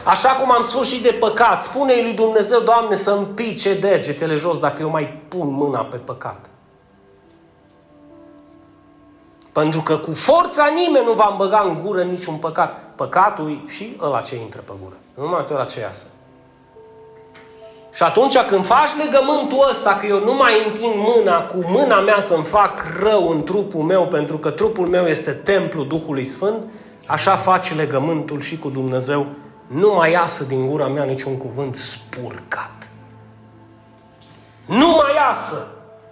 Așa 0.05 0.29
cum 0.29 0.53
am 0.53 0.63
spus 0.63 0.89
și 0.89 1.01
de 1.01 1.17
păcat, 1.21 1.63
spune 1.63 1.95
lui 2.03 2.13
Dumnezeu, 2.13 2.61
Doamne, 2.61 2.95
să 2.95 3.11
îmi 3.11 3.27
pice 3.27 3.75
degetele 3.75 4.35
jos 4.35 4.59
dacă 4.59 4.83
eu 4.83 4.91
mai 4.91 5.23
pun 5.29 5.49
mâna 5.49 5.85
pe 5.85 5.97
păcat. 5.97 6.51
Pentru 9.53 9.81
că 9.81 9.97
cu 9.97 10.13
forța 10.13 10.67
nimeni 10.75 11.05
nu 11.05 11.13
va 11.13 11.29
îmbăga 11.31 11.65
în 11.67 11.83
gură 11.85 12.03
niciun 12.03 12.35
păcat. 12.35 12.77
Păcatul 12.95 13.65
și 13.69 13.97
ăla 14.01 14.21
ce 14.21 14.37
intră 14.37 14.61
pe 14.65 14.73
gură. 14.83 14.97
Nu 15.15 15.23
numai 15.23 15.45
ăla 15.51 15.65
ce 15.65 15.81
iasă. 15.81 16.07
Și 17.93 18.03
atunci 18.03 18.39
când 18.39 18.65
faci 18.65 18.89
legământul 19.05 19.67
ăsta, 19.69 19.97
că 19.97 20.07
eu 20.07 20.25
nu 20.25 20.35
mai 20.35 20.53
întind 20.67 20.95
mâna 20.97 21.43
cu 21.43 21.65
mâna 21.67 22.01
mea 22.01 22.21
să-mi 22.21 22.45
fac 22.45 22.70
rău 23.01 23.29
în 23.29 23.43
trupul 23.43 23.83
meu, 23.83 24.07
pentru 24.07 24.39
că 24.39 24.51
trupul 24.51 24.87
meu 24.87 25.07
este 25.07 25.31
templul 25.31 25.87
Duhului 25.87 26.25
Sfânt, 26.25 26.67
așa 27.07 27.37
faci 27.37 27.75
legământul 27.75 28.41
și 28.41 28.59
cu 28.59 28.69
Dumnezeu. 28.69 29.27
Nu 29.67 29.95
mai 29.95 30.11
iasă 30.11 30.45
din 30.45 30.67
gura 30.67 30.89
mea 30.89 31.05
niciun 31.05 31.37
cuvânt 31.37 31.77
spurcat. 31.77 32.89
Nu 34.67 34.89
mai 34.89 35.15
iasă! 35.15 35.67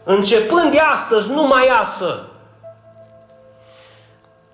Începând 0.04 0.70
de 0.70 0.78
astăzi, 0.78 1.28
nu 1.28 1.46
mai 1.46 1.66
iasă! 1.66 2.28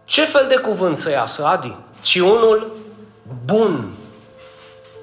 Ce 0.04 0.24
fel 0.24 0.46
de 0.48 0.56
cuvânt 0.56 0.98
să 0.98 1.10
iasă, 1.10 1.44
Adi? 1.44 1.76
Ci 2.00 2.18
unul 2.18 2.76
bun, 3.44 3.92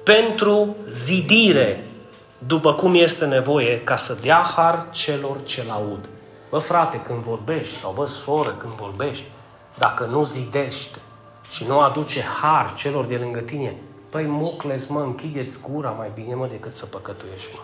pentru 0.04 0.76
zidire, 0.88 1.84
după 2.38 2.74
cum 2.74 2.94
este 2.94 3.24
nevoie, 3.24 3.80
ca 3.80 3.96
să 3.96 4.16
dea 4.22 4.44
har 4.56 4.86
celor 4.90 5.42
ce-l 5.42 5.70
aud. 5.70 6.08
Bă, 6.52 6.58
frate, 6.58 7.00
când 7.00 7.22
vorbești, 7.22 7.76
sau 7.76 7.92
bă, 7.92 8.06
soră, 8.06 8.50
când 8.50 8.72
vorbești, 8.72 9.30
dacă 9.78 10.04
nu 10.04 10.22
zidește 10.22 10.98
și 11.50 11.64
nu 11.64 11.78
aduce 11.78 12.20
har 12.40 12.72
celor 12.74 13.04
de 13.04 13.16
lângă 13.16 13.40
tine, 13.40 13.76
păi 14.10 14.24
mucles, 14.26 14.86
mă, 14.86 15.00
închideți 15.00 15.60
gura 15.70 15.90
mai 15.90 16.10
bine, 16.14 16.34
mă, 16.34 16.46
decât 16.46 16.72
să 16.72 16.86
păcătuiești, 16.86 17.48
mă. 17.54 17.60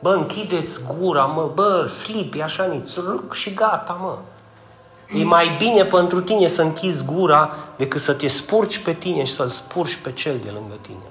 Bă, 0.00 0.14
închideți 0.14 0.80
gura, 0.98 1.24
mă, 1.24 1.50
bă, 1.54 1.86
slipi 1.86 2.40
așa 2.40 2.64
niți, 2.64 3.00
și 3.32 3.54
gata, 3.54 3.92
mă. 3.92 4.18
E 5.20 5.24
mai 5.24 5.56
bine 5.58 5.84
pentru 5.84 6.20
tine 6.20 6.46
să 6.46 6.62
închizi 6.62 7.04
gura 7.04 7.54
decât 7.76 8.00
să 8.00 8.12
te 8.12 8.28
spurci 8.28 8.78
pe 8.78 8.92
tine 8.92 9.24
și 9.24 9.32
să-l 9.32 9.48
spurci 9.48 9.96
pe 9.96 10.12
cel 10.12 10.38
de 10.38 10.50
lângă 10.50 10.74
tine. 10.80 11.10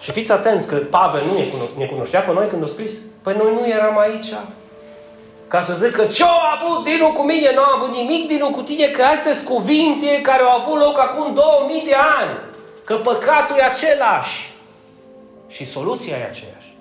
Și 0.00 0.12
fiți 0.12 0.32
atenți 0.32 0.68
că 0.68 0.76
Pavel 0.76 1.22
nu 1.26 1.32
ne 1.76 1.84
cunoștea 1.84 2.20
pe 2.20 2.32
noi 2.32 2.46
când 2.46 2.62
a 2.62 2.66
scris. 2.66 2.92
Păi 3.22 3.36
noi 3.36 3.54
nu 3.54 3.66
eram 3.66 3.98
aici. 3.98 4.32
Ca 5.50 5.60
să 5.60 5.74
zic 5.74 5.90
că 5.90 6.04
ce-a 6.04 6.26
avut 6.60 6.84
Dinu 6.84 7.12
cu 7.12 7.22
mine, 7.22 7.50
nu 7.54 7.60
a 7.60 7.74
avut 7.76 7.94
nimic 7.94 8.28
Dinu 8.28 8.50
cu 8.50 8.62
tine, 8.62 8.86
că 8.86 9.02
astea 9.02 9.32
sunt 9.32 9.48
cuvinte 9.48 10.20
care 10.22 10.42
au 10.42 10.60
avut 10.60 10.80
loc 10.80 10.98
acum 10.98 11.34
2000 11.34 11.82
de 11.84 11.94
ani. 12.18 12.38
Că 12.84 12.96
păcatul 12.96 13.56
e 13.58 13.62
același. 13.62 14.52
Și 15.48 15.64
soluția 15.64 16.16
e 16.16 16.24
aceeași. 16.24 16.76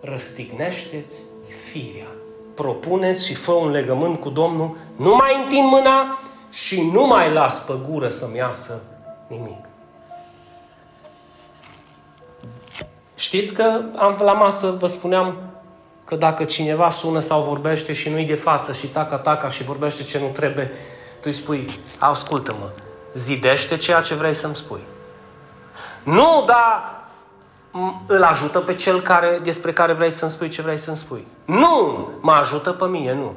Răstignește-ți 0.00 1.22
firea. 1.70 2.06
Propuneți 2.54 3.26
și 3.26 3.34
fă 3.34 3.52
un 3.52 3.70
legământ 3.70 4.20
cu 4.20 4.28
Domnul. 4.28 4.76
Nu 4.96 5.14
mai 5.14 5.40
întind 5.42 5.68
mâna 5.68 6.18
și 6.50 6.90
nu 6.92 7.06
mai 7.06 7.32
las 7.32 7.60
pe 7.60 7.72
gură 7.90 8.08
să-mi 8.08 8.36
iasă 8.36 8.82
nimic. 9.26 9.64
Știți 13.14 13.54
că 13.54 13.82
am 13.96 14.18
la 14.22 14.32
masă, 14.32 14.76
vă 14.78 14.86
spuneam, 14.86 15.55
Că 16.06 16.16
dacă 16.16 16.44
cineva 16.44 16.90
sună 16.90 17.18
sau 17.18 17.42
vorbește 17.42 17.92
și 17.92 18.08
nu-i 18.08 18.24
de 18.24 18.34
față 18.34 18.72
și 18.72 18.86
taca-taca 18.86 19.48
și 19.48 19.64
vorbește 19.64 20.02
ce 20.02 20.18
nu 20.18 20.26
trebuie, 20.26 20.66
tu 21.12 21.22
îi 21.22 21.32
spui, 21.32 21.80
ascultă-mă, 21.98 22.70
zidește 23.14 23.76
ceea 23.76 24.00
ce 24.00 24.14
vrei 24.14 24.34
să-mi 24.34 24.56
spui. 24.56 24.80
Nu, 26.02 26.44
dar 26.46 27.04
îl 28.06 28.22
ajută 28.22 28.58
pe 28.58 28.74
cel 28.74 29.00
care, 29.00 29.38
despre 29.42 29.72
care 29.72 29.92
vrei 29.92 30.10
să-mi 30.10 30.30
spui 30.30 30.48
ce 30.48 30.62
vrei 30.62 30.78
să-mi 30.78 30.96
spui. 30.96 31.26
Nu! 31.44 32.08
Mă 32.20 32.32
ajută 32.32 32.72
pe 32.72 32.84
mine, 32.84 33.14
nu. 33.14 33.34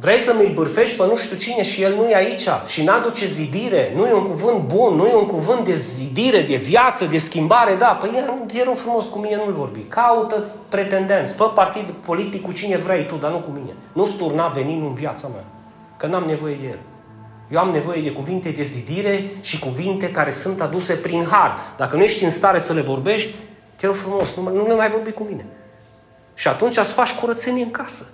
Vrei 0.00 0.16
să 0.16 0.34
mi-l 0.38 0.52
bârfești 0.54 0.96
pe 0.96 1.04
nu 1.04 1.16
știu 1.16 1.36
cine 1.36 1.62
și 1.62 1.82
el 1.82 1.94
nu 1.94 2.08
e 2.08 2.14
aici 2.14 2.48
și 2.66 2.82
n-aduce 2.82 3.26
zidire, 3.26 3.92
nu 3.96 4.06
e 4.06 4.12
un 4.12 4.24
cuvânt 4.24 4.62
bun, 4.62 4.94
nu 4.94 5.06
e 5.06 5.14
un 5.14 5.26
cuvânt 5.26 5.64
de 5.64 5.74
zidire, 5.74 6.40
de 6.40 6.56
viață, 6.56 7.04
de 7.04 7.18
schimbare, 7.18 7.74
da, 7.74 7.86
păi 7.86 8.10
e 8.54 8.64
rog 8.64 8.76
frumos, 8.76 9.06
cu 9.08 9.18
mine 9.18 9.36
nu-l 9.36 9.52
vorbi. 9.52 9.80
Caută 9.80 10.44
pretendenți, 10.68 11.34
fă 11.34 11.44
partid 11.44 11.90
politic 11.90 12.42
cu 12.42 12.52
cine 12.52 12.76
vrei 12.76 13.06
tu, 13.06 13.14
dar 13.14 13.30
nu 13.30 13.40
cu 13.40 13.50
mine. 13.50 13.74
Nu 13.92 14.04
sturna 14.04 14.46
veninul 14.46 14.88
în 14.88 14.94
viața 14.94 15.28
mea, 15.28 15.44
că 15.96 16.06
n-am 16.06 16.24
nevoie 16.24 16.54
de 16.54 16.66
el. 16.66 16.78
Eu 17.50 17.58
am 17.58 17.70
nevoie 17.70 18.02
de 18.02 18.12
cuvinte 18.12 18.50
de 18.50 18.62
zidire 18.62 19.30
și 19.40 19.58
cuvinte 19.58 20.10
care 20.10 20.30
sunt 20.30 20.60
aduse 20.60 20.94
prin 20.94 21.24
har. 21.30 21.58
Dacă 21.76 21.96
nu 21.96 22.02
ești 22.02 22.24
în 22.24 22.30
stare 22.30 22.58
să 22.58 22.72
le 22.72 22.80
vorbești, 22.80 23.34
te 23.76 23.86
rog 23.86 23.94
frumos, 23.94 24.34
nu, 24.34 24.42
nu 24.42 24.66
le 24.66 24.74
mai 24.74 24.90
vorbi 24.90 25.12
cu 25.12 25.22
mine. 25.22 25.46
Și 26.34 26.48
atunci 26.48 26.74
să 26.74 26.82
faci 26.82 27.12
curățenie 27.12 27.62
în 27.62 27.70
casă. 27.70 28.06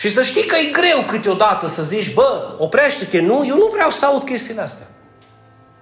Și 0.00 0.08
să 0.08 0.22
știi 0.22 0.46
că 0.46 0.56
e 0.56 0.70
greu 0.70 1.04
câteodată 1.06 1.66
să 1.66 1.82
zici, 1.82 2.14
bă, 2.14 2.54
oprește-te, 2.58 3.20
nu, 3.20 3.46
eu 3.46 3.56
nu 3.56 3.68
vreau 3.72 3.90
să 3.90 4.06
aud 4.06 4.24
chestiile 4.24 4.60
astea. 4.60 4.86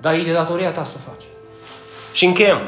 Dar 0.01 0.15
e 0.15 0.23
de 0.23 0.33
datoria 0.33 0.73
ta 0.73 0.85
să 0.85 0.95
o 0.97 1.11
faci. 1.11 1.25
Și 2.13 2.25
încheiem. 2.25 2.61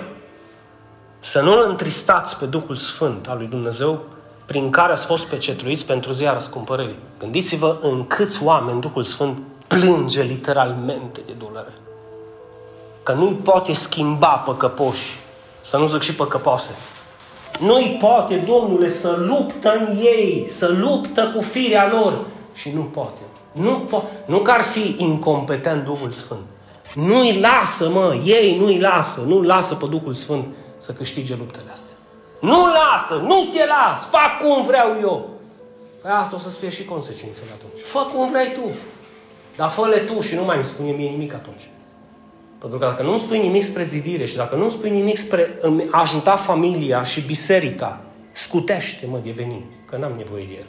Să 1.21 1.40
nu-L 1.40 1.66
întristați 1.69 2.38
pe 2.38 2.45
Duhul 2.45 2.76
Sfânt 2.76 3.28
al 3.28 3.37
lui 3.37 3.47
Dumnezeu 3.47 4.04
prin 4.47 4.71
care 4.71 4.92
ați 4.92 5.07
fost 5.07 5.25
pecetluiți 5.25 5.85
pentru 5.85 6.12
ziua 6.12 6.33
răscumpărării. 6.33 6.99
Gândiți-vă 7.19 7.78
în 7.80 8.07
câți 8.07 8.42
oameni 8.42 8.80
Duhul 8.80 9.04
Sfânt 9.04 9.38
plânge 9.66 10.23
literalmente 10.23 11.21
de 11.26 11.33
durere. 11.33 11.73
Că 13.02 13.12
nu-i 13.12 13.35
poate 13.35 13.73
schimba 13.73 14.37
pe 14.47 14.57
căpoși, 14.57 15.19
să 15.64 15.76
nu 15.76 15.87
zic 15.87 16.00
și 16.00 16.14
pe 16.14 16.26
căpoase. 17.61 17.73
Nu-i 17.73 17.97
poate, 18.00 18.37
Domnule, 18.37 18.88
să 18.88 19.17
luptă 19.29 19.76
în 19.79 19.97
ei, 19.97 20.45
să 20.49 20.76
luptă 20.81 21.33
cu 21.35 21.43
firea 21.43 21.90
lor. 21.93 22.26
Și 22.55 22.71
nu 22.75 22.83
poate. 22.83 23.21
Nu, 23.52 23.87
po- 23.87 24.25
nu 24.26 24.38
că 24.38 24.50
ar 24.50 24.62
fi 24.62 24.95
incompetent 24.99 25.85
Duhul 25.85 26.11
Sfânt. 26.11 26.40
Nu-i 26.95 27.40
lasă, 27.40 27.88
mă, 27.88 28.21
ei 28.25 28.59
nu-i 28.59 28.79
lasă, 28.79 29.25
nu 29.26 29.40
lasă 29.40 29.75
pe 29.75 29.87
Duhul 29.87 30.14
Sfânt 30.14 30.45
să 30.79 30.93
câștige 30.93 31.37
luptele 31.37 31.71
astea. 31.73 31.95
Nu 32.40 32.67
lasă, 32.67 33.23
nu 33.23 33.45
te 33.52 33.67
las, 33.67 34.07
fac 34.11 34.38
cum 34.43 34.62
vreau 34.62 34.97
eu. 35.00 35.29
Păi 36.02 36.11
asta 36.11 36.37
o 36.37 36.38
să 36.38 36.49
fie 36.49 36.69
și 36.69 36.85
consecințele 36.85 37.49
atunci. 37.55 37.85
Fă 37.85 37.99
cum 38.14 38.31
vrei 38.31 38.52
tu. 38.52 38.71
Dar 39.57 39.69
fă-le 39.69 39.97
tu 39.97 40.21
și 40.21 40.35
nu 40.35 40.45
mai 40.45 40.57
îmi 40.57 40.64
spune 40.64 40.90
mie 40.90 41.09
nimic 41.09 41.35
atunci. 41.35 41.69
Pentru 42.61 42.79
că 42.79 42.85
dacă 42.85 43.02
nu 43.02 43.11
îmi 43.11 43.21
spui 43.21 43.38
nimic 43.38 43.64
spre 43.64 43.83
zidire 43.83 44.25
și 44.25 44.37
dacă 44.37 44.55
nu 44.55 44.62
îmi 44.62 44.71
spui 44.71 44.90
nimic 44.90 45.17
spre 45.17 45.57
îmi 45.59 45.88
ajuta 45.90 46.37
familia 46.37 47.02
și 47.02 47.21
biserica, 47.21 48.00
scutește-mă 48.31 49.19
de 49.19 49.31
venin, 49.37 49.64
că 49.87 49.97
n-am 49.97 50.12
nevoie 50.17 50.45
de 50.45 50.52
el. 50.59 50.67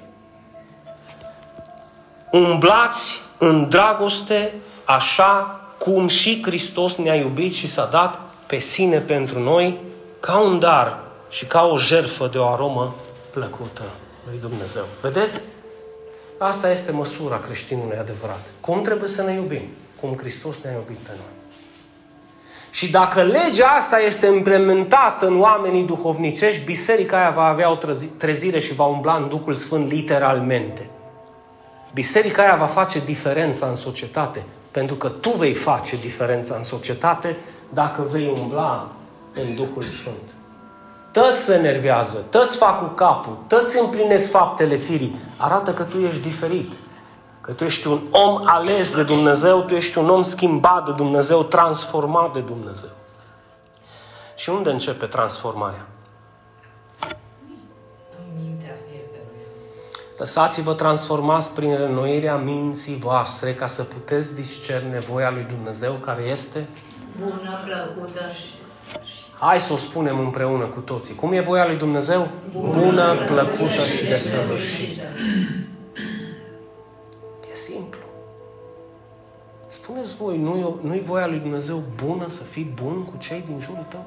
Umblați 2.41 3.19
în 3.37 3.69
dragoste 3.69 4.53
așa 4.85 5.61
cum 5.79 6.07
și 6.07 6.41
Hristos 6.43 6.95
ne-a 6.95 7.15
iubit 7.15 7.53
și 7.53 7.67
s-a 7.67 7.85
dat 7.85 8.19
pe 8.47 8.59
sine 8.59 8.99
pentru 8.99 9.39
noi 9.39 9.79
ca 10.19 10.39
un 10.39 10.59
dar 10.59 11.03
și 11.29 11.45
ca 11.45 11.63
o 11.65 11.77
jertfă 11.77 12.29
de 12.31 12.37
o 12.37 12.47
aromă 12.47 12.95
plăcută 13.31 13.83
lui 14.29 14.39
Dumnezeu. 14.39 14.83
Vedeți? 15.01 15.43
Asta 16.37 16.71
este 16.71 16.91
măsura 16.91 17.39
creștinului 17.39 17.97
adevărat. 17.97 18.41
Cum 18.59 18.81
trebuie 18.81 19.09
să 19.09 19.23
ne 19.23 19.33
iubim? 19.33 19.67
Cum 20.01 20.15
Hristos 20.17 20.55
ne-a 20.63 20.73
iubit 20.73 20.97
pe 20.97 21.09
noi. 21.09 21.40
Și 22.71 22.91
dacă 22.91 23.21
legea 23.21 23.67
asta 23.67 23.99
este 23.99 24.27
implementată 24.27 25.27
în 25.27 25.39
oamenii 25.39 25.83
duhovnicești, 25.83 26.63
biserica 26.63 27.17
aia 27.17 27.29
va 27.29 27.43
avea 27.43 27.71
o 27.71 27.77
trezire 28.17 28.59
și 28.59 28.73
va 28.73 28.85
umbla 28.85 29.15
în 29.15 29.27
Duhul 29.27 29.53
Sfânt 29.53 29.91
literalmente. 29.91 30.89
Biserica 31.93 32.41
aia 32.41 32.55
va 32.55 32.65
face 32.65 33.01
diferența 33.05 33.65
în 33.65 33.75
societate, 33.75 34.43
pentru 34.71 34.95
că 34.95 35.07
tu 35.07 35.29
vei 35.29 35.53
face 35.53 35.95
diferența 35.95 36.55
în 36.55 36.63
societate 36.63 37.37
dacă 37.69 38.07
vei 38.11 38.33
umbla 38.41 38.91
în 39.33 39.55
Duhul 39.55 39.85
Sfânt. 39.85 40.35
Tăți 41.11 41.43
se 41.43 41.57
nervează, 41.57 42.25
tăți 42.29 42.57
fac 42.57 42.79
cu 42.79 42.85
capul, 42.85 43.37
tăți 43.47 43.79
împlinesc 43.79 44.29
faptele 44.29 44.75
firii. 44.75 45.15
Arată 45.37 45.73
că 45.73 45.83
tu 45.83 45.97
ești 45.97 46.21
diferit. 46.21 46.71
Că 47.41 47.53
tu 47.53 47.63
ești 47.63 47.87
un 47.87 48.01
om 48.11 48.41
ales 48.45 48.95
de 48.95 49.03
Dumnezeu, 49.03 49.61
tu 49.61 49.73
ești 49.73 49.97
un 49.97 50.09
om 50.09 50.23
schimbat 50.23 50.85
de 50.85 50.91
Dumnezeu, 50.91 51.43
transformat 51.43 52.33
de 52.33 52.39
Dumnezeu. 52.39 52.89
Și 54.35 54.49
unde 54.49 54.69
începe 54.69 55.05
transformarea? 55.05 55.87
Lăsați-vă 60.17 60.73
transformați 60.73 61.53
prin 61.53 61.77
renoirea 61.77 62.35
minții 62.35 62.97
voastre 62.97 63.53
ca 63.53 63.67
să 63.67 63.83
puteți 63.83 64.35
discerne 64.35 64.99
voia 64.99 65.31
lui 65.31 65.43
Dumnezeu 65.43 65.93
care 65.93 66.21
este 66.21 66.67
bună, 67.19 67.59
plăcută 67.65 68.19
și 68.33 68.59
Hai 69.39 69.59
să 69.59 69.73
o 69.73 69.75
spunem 69.75 70.19
împreună 70.19 70.65
cu 70.65 70.79
toții. 70.79 71.15
Cum 71.15 71.31
e 71.31 71.39
voia 71.39 71.65
lui 71.65 71.77
Dumnezeu? 71.77 72.27
Bună, 72.51 72.79
Bună 72.79 73.15
plăcută 73.25 73.85
și 73.95 74.05
desăvârșită. 74.05 75.07
Spuneți 80.03 80.23
voi, 80.23 80.37
nu 80.37 80.57
e, 80.57 80.87
nu 80.87 80.95
e 80.95 81.01
voia 81.05 81.27
lui 81.27 81.37
Dumnezeu 81.37 81.83
bună 82.05 82.25
să 82.27 82.43
fii 82.43 82.71
bun 82.83 83.03
cu 83.03 83.13
cei 83.17 83.43
din 83.45 83.59
jurul 83.59 83.85
tău? 83.89 84.05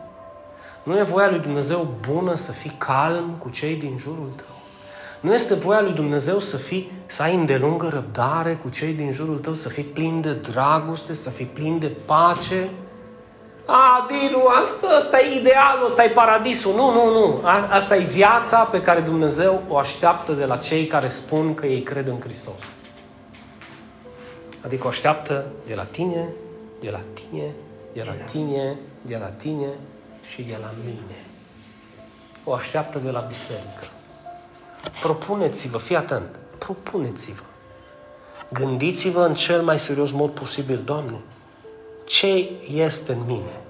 Nu 0.83 0.98
e 0.98 1.02
voia 1.02 1.30
lui 1.30 1.38
Dumnezeu 1.38 1.88
bună 2.09 2.35
să 2.35 2.52
fii 2.52 2.74
calm 2.78 3.35
cu 3.38 3.50
cei 3.50 3.74
din 3.74 3.96
jurul 3.98 4.28
tău? 4.37 4.57
Nu 5.20 5.35
este 5.35 5.54
voia 5.54 5.80
lui 5.80 5.92
Dumnezeu 5.92 6.38
să 6.38 6.57
fii, 6.57 6.92
să 7.07 7.22
ai 7.22 7.35
îndelungă 7.35 7.88
răbdare 7.88 8.54
cu 8.62 8.68
cei 8.68 8.92
din 8.92 9.12
jurul 9.12 9.38
tău, 9.38 9.54
să 9.54 9.68
fii 9.68 9.83
plin 9.83 10.20
de 10.20 10.33
dragoste, 10.33 11.14
să 11.14 11.30
fii 11.30 11.46
plin 11.46 11.78
de 11.78 11.92
pace? 12.04 12.70
A, 13.66 14.07
Dinu, 14.09 14.44
asta, 14.61 14.87
asta 14.87 15.20
e 15.20 15.38
idealul, 15.38 15.87
asta 15.87 16.04
e 16.04 16.09
paradisul. 16.09 16.74
Nu, 16.74 16.92
nu, 16.92 17.12
nu. 17.12 17.40
A, 17.42 17.68
asta 17.70 17.96
e 17.96 18.04
viața 18.04 18.59
pe 18.59 18.80
care 18.80 19.00
Dumnezeu 19.00 19.62
o 19.68 19.78
așteaptă 19.78 20.33
de 20.33 20.44
la 20.44 20.57
cei 20.57 20.87
care 20.87 21.07
spun 21.07 21.54
că 21.54 21.66
ei 21.66 21.83
cred 21.83 22.09
în 22.09 22.20
Hristos. 22.20 22.61
Adică 24.64 24.85
o 24.85 24.88
așteaptă 24.88 25.46
de 25.66 25.74
la 25.74 25.85
tine, 25.85 26.29
de 26.81 26.90
la 26.90 27.00
tine, 27.12 27.55
de 27.92 28.03
la 28.03 28.12
tine, 28.12 28.79
de 29.03 29.16
la 29.16 29.27
tine 29.27 29.68
și 30.29 30.42
de 30.42 30.57
la 30.61 30.70
mine. 30.85 31.24
O 32.44 32.53
așteaptă 32.53 32.98
de 32.98 33.11
la 33.11 33.20
biserică. 33.20 33.85
Propuneți-vă, 35.00 35.79
fii 35.79 35.96
atent, 35.96 36.37
propuneți-vă. 36.59 37.42
Gândiți-vă 38.53 39.24
în 39.24 39.35
cel 39.35 39.62
mai 39.62 39.79
serios 39.79 40.11
mod 40.11 40.31
posibil, 40.31 40.83
Doamne, 40.85 41.20
ce 42.05 42.50
este 42.70 43.12
în 43.12 43.24
mine? 43.27 43.61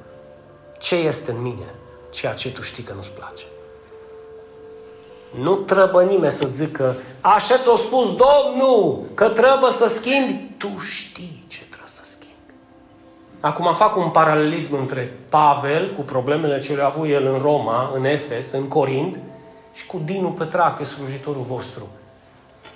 Ce 0.78 0.94
este 0.94 1.30
în 1.30 1.42
mine? 1.42 1.74
Ceea 2.10 2.34
ce 2.34 2.52
tu 2.52 2.62
știi 2.62 2.82
că 2.82 2.92
nu-ți 2.92 3.12
place. 3.12 3.44
Nu 5.38 5.54
trebuie 5.54 6.04
nimeni 6.04 6.32
să 6.32 6.46
zică, 6.46 6.96
așa 7.20 7.56
ți-a 7.58 7.76
spus 7.76 8.06
Domnul, 8.06 9.04
că 9.14 9.28
trebuie 9.28 9.70
să 9.70 9.86
schimbi. 9.86 10.50
Tu 10.58 10.78
știi 10.78 11.44
ce 11.46 11.58
trebuie 11.58 11.88
să 11.88 12.02
schimbi. 12.04 12.34
Acum 13.40 13.72
fac 13.72 13.96
un 13.96 14.08
paralelism 14.08 14.76
între 14.76 15.18
Pavel, 15.28 15.92
cu 15.92 16.02
problemele 16.02 16.58
ce 16.58 16.74
le-a 16.74 16.86
avut 16.86 17.06
el 17.08 17.26
în 17.26 17.38
Roma, 17.38 17.90
în 17.94 18.04
Efes, 18.04 18.52
în 18.52 18.68
Corint, 18.68 19.18
și 19.72 19.86
cu 19.86 20.00
Dinu 20.04 20.28
Petrache, 20.28 20.84
slujitorul 20.84 21.44
vostru. 21.48 21.88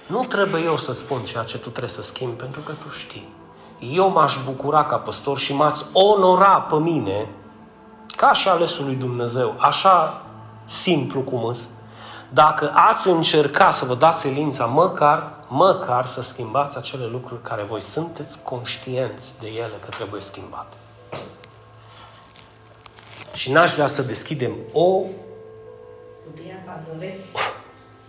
Nu 0.06 0.24
trebuie 0.24 0.62
eu 0.64 0.76
să-ți 0.76 0.98
spun 0.98 1.18
ceea 1.22 1.42
ce 1.42 1.58
tu 1.58 1.68
trebuie 1.68 1.90
să 1.90 2.02
schimbi, 2.02 2.36
pentru 2.36 2.60
că 2.60 2.72
tu 2.72 2.88
știi 2.88 3.36
eu 3.78 4.10
m-aș 4.10 4.36
bucura 4.44 4.84
ca 4.84 4.96
păstor 4.96 5.38
și 5.38 5.54
m-ați 5.54 5.84
onora 5.92 6.60
pe 6.60 6.76
mine, 6.76 7.28
ca 8.16 8.32
și 8.32 8.48
alesul 8.48 8.84
lui 8.84 8.94
Dumnezeu, 8.94 9.54
așa 9.58 10.22
simplu 10.66 11.20
cum 11.20 11.44
îs, 11.44 11.68
dacă 12.32 12.72
ați 12.74 13.08
încerca 13.08 13.70
să 13.70 13.84
vă 13.84 13.94
dați 13.94 14.20
silința, 14.20 14.64
măcar, 14.64 15.32
măcar 15.48 16.06
să 16.06 16.22
schimbați 16.22 16.76
acele 16.76 17.06
lucruri 17.06 17.42
care 17.42 17.62
voi 17.62 17.80
sunteți 17.80 18.42
conștienți 18.42 19.34
de 19.40 19.46
ele 19.46 19.74
că 19.84 19.88
trebuie 19.88 20.20
schimbate. 20.20 20.76
Și 23.32 23.52
n-aș 23.52 23.72
vrea 23.72 23.86
să 23.86 24.02
deschidem 24.02 24.52
o 24.72 25.02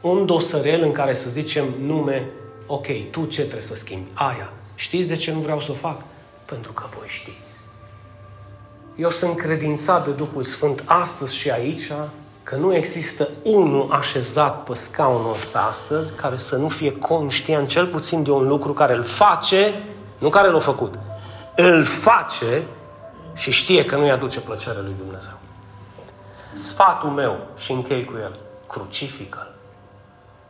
un 0.01 0.25
dosărel 0.25 0.81
în 0.81 0.91
care 0.91 1.13
să 1.13 1.29
zicem 1.29 1.65
nume, 1.79 2.29
ok, 2.67 2.87
tu 3.11 3.25
ce 3.25 3.39
trebuie 3.39 3.61
să 3.61 3.75
schimbi? 3.75 4.09
Aia. 4.13 4.53
Știți 4.75 5.07
de 5.07 5.15
ce 5.15 5.31
nu 5.31 5.39
vreau 5.39 5.61
să 5.61 5.71
o 5.71 5.73
fac? 5.73 6.01
Pentru 6.45 6.71
că 6.71 6.85
voi 6.97 7.07
știți. 7.07 7.57
Eu 8.95 9.09
sunt 9.09 9.37
credințat 9.37 10.05
de 10.05 10.11
Duhul 10.11 10.43
Sfânt 10.43 10.83
astăzi 10.85 11.35
și 11.35 11.51
aici 11.51 11.91
că 12.43 12.55
nu 12.55 12.75
există 12.75 13.29
unul 13.43 13.91
așezat 13.91 14.63
pe 14.63 14.75
scaunul 14.75 15.31
ăsta 15.31 15.59
astăzi 15.59 16.13
care 16.13 16.37
să 16.37 16.55
nu 16.55 16.69
fie 16.69 16.97
conștient 16.97 17.67
cel 17.67 17.87
puțin 17.87 18.23
de 18.23 18.31
un 18.31 18.47
lucru 18.47 18.73
care 18.73 18.95
îl 18.95 19.03
face, 19.03 19.83
nu 20.17 20.29
care 20.29 20.49
l-a 20.49 20.59
făcut, 20.59 20.99
îl 21.55 21.83
face 21.83 22.67
și 23.33 23.51
știe 23.51 23.85
că 23.85 23.95
nu-i 23.95 24.11
aduce 24.11 24.39
plăcere 24.39 24.81
lui 24.81 24.95
Dumnezeu. 24.97 25.37
Sfatul 26.53 27.09
meu, 27.09 27.37
și 27.57 27.71
închei 27.71 28.05
cu 28.05 28.13
el, 28.21 28.39
crucifică-l, 28.67 29.55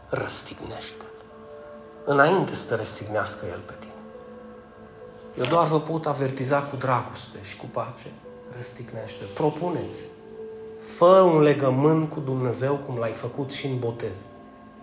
răstignește-l, 0.09 1.13
înainte 2.05 2.55
să 2.55 2.65
te 2.67 2.75
răstignească 2.75 3.45
el 3.45 3.59
pe 3.65 3.73
tine. 3.79 3.93
Eu 5.37 5.45
doar 5.45 5.67
vă 5.67 5.79
pot 5.79 6.05
avertiza 6.05 6.59
cu 6.59 6.75
dragoste 6.75 7.37
și 7.41 7.57
cu 7.57 7.65
pace, 7.65 8.11
răstignește 8.55 9.23
Propuneți 9.33 10.03
Fă 10.79 11.05
un 11.05 11.41
legământ 11.41 12.09
cu 12.09 12.19
Dumnezeu 12.19 12.79
cum 12.85 12.97
l-ai 12.97 13.11
făcut 13.11 13.51
și 13.51 13.65
în 13.65 13.79
botez. 13.79 14.25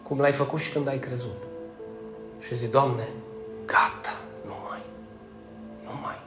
Cum 0.03 0.19
l-ai 0.19 0.33
făcut 0.33 0.61
și 0.61 0.71
când 0.71 0.89
ai 0.89 0.99
crezut. 0.99 1.43
Și 2.41 2.55
zi, 2.55 2.69
Doamne, 2.69 3.09
gata, 3.65 4.21
nu 4.45 4.55
mai. 4.69 4.83
Nu 5.85 5.91
mai. 6.03 6.21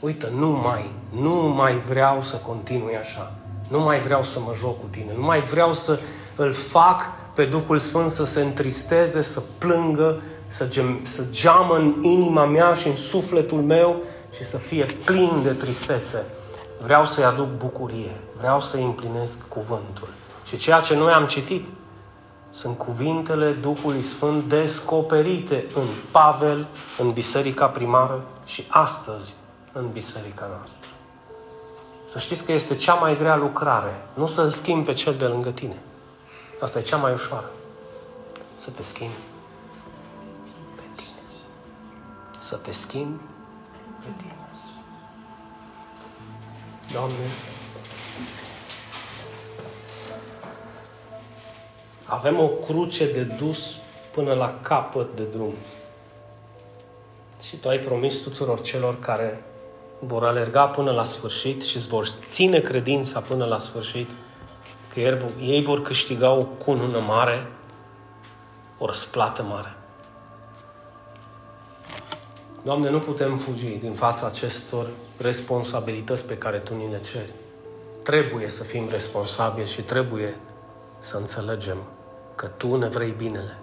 Uită, 0.00 0.32
nu 0.36 0.48
mai, 0.48 0.90
nu 1.10 1.34
mai 1.34 1.80
vreau 1.80 2.20
să 2.22 2.36
continui 2.36 2.96
așa. 2.96 3.34
Nu 3.68 3.80
mai 3.80 3.98
vreau 3.98 4.22
să 4.22 4.40
mă 4.40 4.52
joc 4.54 4.80
cu 4.80 4.86
tine. 4.90 5.12
Nu 5.16 5.22
mai 5.22 5.40
vreau 5.40 5.72
să 5.72 6.00
îl 6.36 6.52
fac 6.52 7.02
pe 7.34 7.44
Duhul 7.44 7.78
Sfânt 7.78 8.10
să 8.10 8.24
se 8.24 8.40
întristeze, 8.40 9.22
să 9.22 9.42
plângă, 9.58 10.22
să, 10.46 10.68
gem, 10.68 11.00
să 11.02 11.24
geamă 11.30 11.74
în 11.76 11.96
inima 12.00 12.44
mea 12.44 12.72
și 12.72 12.88
în 12.88 12.96
sufletul 12.96 13.62
meu 13.62 14.02
și 14.34 14.44
să 14.44 14.56
fie 14.56 14.86
plin 15.04 15.42
de 15.42 15.52
tristețe. 15.52 16.24
Vreau 16.82 17.04
să-i 17.04 17.24
aduc 17.24 17.48
bucurie. 17.56 18.20
Vreau 18.38 18.60
să-i 18.60 18.84
împlinesc 18.84 19.48
cuvântul. 19.48 20.08
Și 20.44 20.56
ceea 20.56 20.80
ce 20.80 20.94
noi 20.94 21.12
am 21.12 21.26
citit 21.26 21.68
sunt 22.50 22.78
cuvintele 22.78 23.50
Duhului 23.50 24.02
Sfânt 24.02 24.44
descoperite 24.44 25.66
în 25.74 25.84
Pavel, 26.10 26.68
în 26.98 27.12
biserica 27.12 27.68
primară 27.68 28.24
și 28.44 28.64
astăzi 28.68 29.34
în 29.72 29.90
biserica 29.92 30.48
noastră. 30.56 30.90
Să 32.06 32.18
știți 32.18 32.44
că 32.44 32.52
este 32.52 32.76
cea 32.76 32.94
mai 32.94 33.16
grea 33.16 33.36
lucrare. 33.36 34.06
Nu 34.14 34.26
să-l 34.26 34.48
schimbi 34.48 34.86
pe 34.86 34.92
cel 34.92 35.14
de 35.14 35.24
lângă 35.24 35.50
tine. 35.50 35.82
Asta 36.60 36.78
e 36.78 36.82
cea 36.82 36.96
mai 36.96 37.12
ușoară. 37.12 37.50
Să 38.56 38.70
te 38.70 38.82
schimbi 38.82 39.14
pe 40.74 40.82
tine. 40.94 41.22
Să 42.38 42.56
te 42.56 42.72
schimbi 42.72 43.22
pe 44.04 44.08
tine. 44.16 44.39
Doamne, 46.92 47.14
avem 52.04 52.38
o 52.40 52.46
cruce 52.46 53.12
de 53.12 53.22
dus 53.22 53.76
până 54.12 54.34
la 54.34 54.58
capăt 54.62 55.16
de 55.16 55.22
drum. 55.22 55.54
Și 57.42 57.56
Tu 57.56 57.68
ai 57.68 57.78
promis 57.78 58.16
tuturor 58.16 58.60
celor 58.60 58.98
care 58.98 59.42
vor 59.98 60.24
alerga 60.24 60.68
până 60.68 60.90
la 60.90 61.04
sfârșit 61.04 61.62
și 61.62 61.76
îți 61.76 61.88
vor 61.88 62.06
ține 62.06 62.60
credința 62.60 63.20
până 63.20 63.44
la 63.44 63.58
sfârșit, 63.58 64.08
că 64.92 65.00
ei 65.40 65.62
vor 65.62 65.82
câștiga 65.82 66.30
o 66.30 66.44
cunună 66.44 66.98
mare, 66.98 67.46
o 68.78 68.86
răsplată 68.86 69.42
mare. 69.42 69.79
Doamne, 72.62 72.90
nu 72.90 72.98
putem 72.98 73.36
fugi 73.36 73.66
din 73.66 73.92
fața 73.92 74.26
acestor 74.26 74.90
responsabilități 75.20 76.24
pe 76.24 76.36
care 76.36 76.58
Tu 76.58 76.74
ni 76.74 76.90
le 76.90 77.00
ceri. 77.12 77.32
Trebuie 78.02 78.48
să 78.48 78.62
fim 78.62 78.88
responsabili 78.90 79.68
și 79.68 79.82
trebuie 79.82 80.36
să 80.98 81.16
înțelegem 81.16 81.76
că 82.34 82.46
Tu 82.46 82.76
ne 82.76 82.88
vrei 82.88 83.14
binele. 83.16 83.58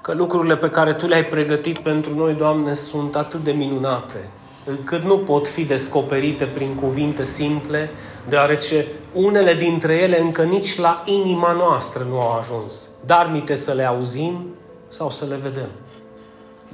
Că 0.00 0.12
lucrurile 0.12 0.56
pe 0.56 0.70
care 0.70 0.94
Tu 0.94 1.06
le-ai 1.06 1.24
pregătit 1.24 1.78
pentru 1.78 2.14
noi, 2.14 2.34
Doamne, 2.34 2.72
sunt 2.72 3.16
atât 3.16 3.40
de 3.40 3.52
minunate, 3.52 4.30
încât 4.64 5.02
nu 5.02 5.18
pot 5.18 5.48
fi 5.48 5.64
descoperite 5.64 6.46
prin 6.46 6.74
cuvinte 6.74 7.24
simple, 7.24 7.90
deoarece 8.28 8.86
unele 9.12 9.54
dintre 9.54 9.94
ele 9.94 10.20
încă 10.20 10.42
nici 10.42 10.78
la 10.78 11.02
inima 11.04 11.52
noastră 11.52 12.02
nu 12.02 12.20
au 12.20 12.38
ajuns. 12.38 12.86
Dar 13.04 13.30
mite 13.30 13.54
să 13.54 13.72
le 13.72 13.84
auzim 13.84 14.46
sau 14.88 15.10
să 15.10 15.24
le 15.24 15.36
vedem. 15.36 15.68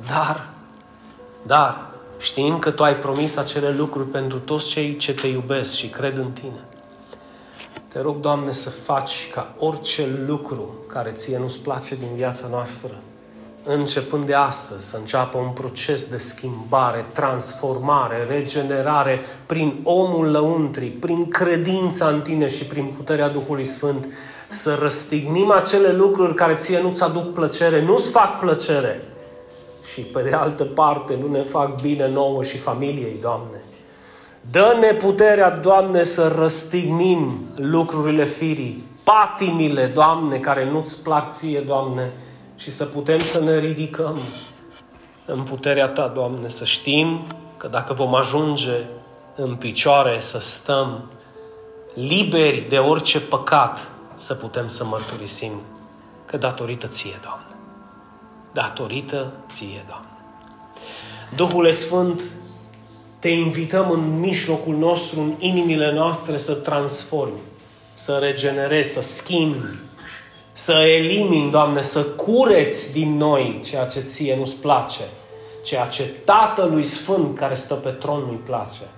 Dar, 0.07 0.58
dar, 1.46 1.90
știind 2.18 2.61
că 2.61 2.70
Tu 2.70 2.83
ai 2.83 2.96
promis 2.96 3.37
acele 3.37 3.70
lucruri 3.70 4.09
pentru 4.09 4.38
toți 4.38 4.66
cei 4.66 4.96
ce 4.96 5.14
Te 5.14 5.27
iubesc 5.27 5.72
și 5.72 5.88
cred 5.88 6.16
în 6.16 6.31
Tine, 6.31 6.64
te 7.88 8.01
rog, 8.01 8.20
Doamne, 8.20 8.53
să 8.53 8.70
faci 8.70 9.29
ca 9.33 9.55
orice 9.59 10.09
lucru 10.27 10.74
care 10.87 11.11
ție 11.11 11.38
nu-ți 11.38 11.59
place 11.59 11.94
din 11.94 12.09
viața 12.16 12.46
noastră, 12.51 12.92
începând 13.64 14.24
de 14.24 14.35
astăzi, 14.35 14.88
să 14.88 14.96
înceapă 14.96 15.38
un 15.38 15.51
proces 15.51 16.05
de 16.05 16.18
schimbare, 16.18 17.07
transformare, 17.12 18.16
regenerare 18.29 19.20
prin 19.46 19.81
omul 19.85 20.31
lăuntric, 20.31 21.01
prin 21.01 21.29
credința 21.29 22.09
în 22.09 22.20
tine 22.20 22.48
și 22.48 22.64
prin 22.64 22.87
puterea 22.96 23.29
Duhului 23.29 23.64
Sfânt, 23.64 24.09
să 24.48 24.79
răstignim 24.81 25.51
acele 25.51 25.92
lucruri 25.92 26.35
care 26.35 26.55
ție 26.55 26.81
nu-ți 26.81 27.03
aduc 27.03 27.33
plăcere, 27.33 27.83
nu-ți 27.83 28.11
fac 28.11 28.38
plăcere 28.38 29.03
și 29.92 30.01
pe 30.01 30.22
de 30.22 30.35
altă 30.35 30.64
parte 30.64 31.18
nu 31.20 31.29
ne 31.29 31.42
fac 31.42 31.81
bine 31.81 32.09
nouă 32.09 32.42
și 32.42 32.57
familiei, 32.57 33.18
Doamne. 33.20 33.62
Dă-ne 34.51 34.92
puterea, 34.92 35.51
Doamne, 35.51 36.03
să 36.03 36.33
răstignim 36.37 37.46
lucrurile 37.57 38.24
firii, 38.24 38.85
patimile, 39.05 39.87
Doamne, 39.87 40.38
care 40.38 40.70
nu-ți 40.70 41.03
plac 41.03 41.31
ție, 41.31 41.61
Doamne, 41.61 42.12
și 42.57 42.70
să 42.70 42.85
putem 42.85 43.18
să 43.18 43.40
ne 43.40 43.59
ridicăm 43.59 44.18
în 45.27 45.42
puterea 45.42 45.88
Ta, 45.88 46.09
Doamne, 46.09 46.48
să 46.48 46.64
știm 46.64 47.27
că 47.57 47.68
dacă 47.68 47.92
vom 47.92 48.14
ajunge 48.14 48.87
în 49.37 49.57
picioare 49.57 50.20
să 50.20 50.38
stăm 50.38 51.11
liberi 51.94 52.66
de 52.68 52.79
orice 52.79 53.20
păcat, 53.20 53.88
să 54.16 54.35
putem 54.35 54.68
să 54.68 54.85
mărturisim 54.85 55.53
că 56.27 56.37
datorită 56.37 56.87
Ție, 56.87 57.20
Doamne. 57.22 57.48
Datorită 58.59 59.33
Ție, 59.49 59.85
Doamne. 59.87 60.09
Duhul 61.37 61.73
Sfânt 61.73 62.23
te 63.18 63.29
invităm 63.29 63.90
în 63.90 64.18
mijlocul 64.18 64.77
nostru, 64.77 65.21
în 65.21 65.35
inimile 65.38 65.92
noastre 65.92 66.37
să 66.37 66.53
transformi, 66.53 67.38
să 67.94 68.18
regenerezi, 68.21 68.92
să 68.92 69.01
schimbi, 69.01 69.66
să 70.53 70.73
elimini, 70.73 71.51
Doamne, 71.51 71.83
să 71.83 72.03
cureți 72.05 72.92
din 72.92 73.16
noi 73.16 73.61
ceea 73.64 73.87
ce 73.87 74.01
ție 74.01 74.37
nu-ți 74.37 74.55
place, 74.55 75.05
ceea 75.64 75.87
ce 75.87 76.03
Tatălui 76.03 76.85
Sfânt 76.85 77.37
care 77.37 77.55
stă 77.55 77.75
pe 77.75 77.90
tron 77.90 78.21
nu-i 78.21 78.40
place 78.44 78.88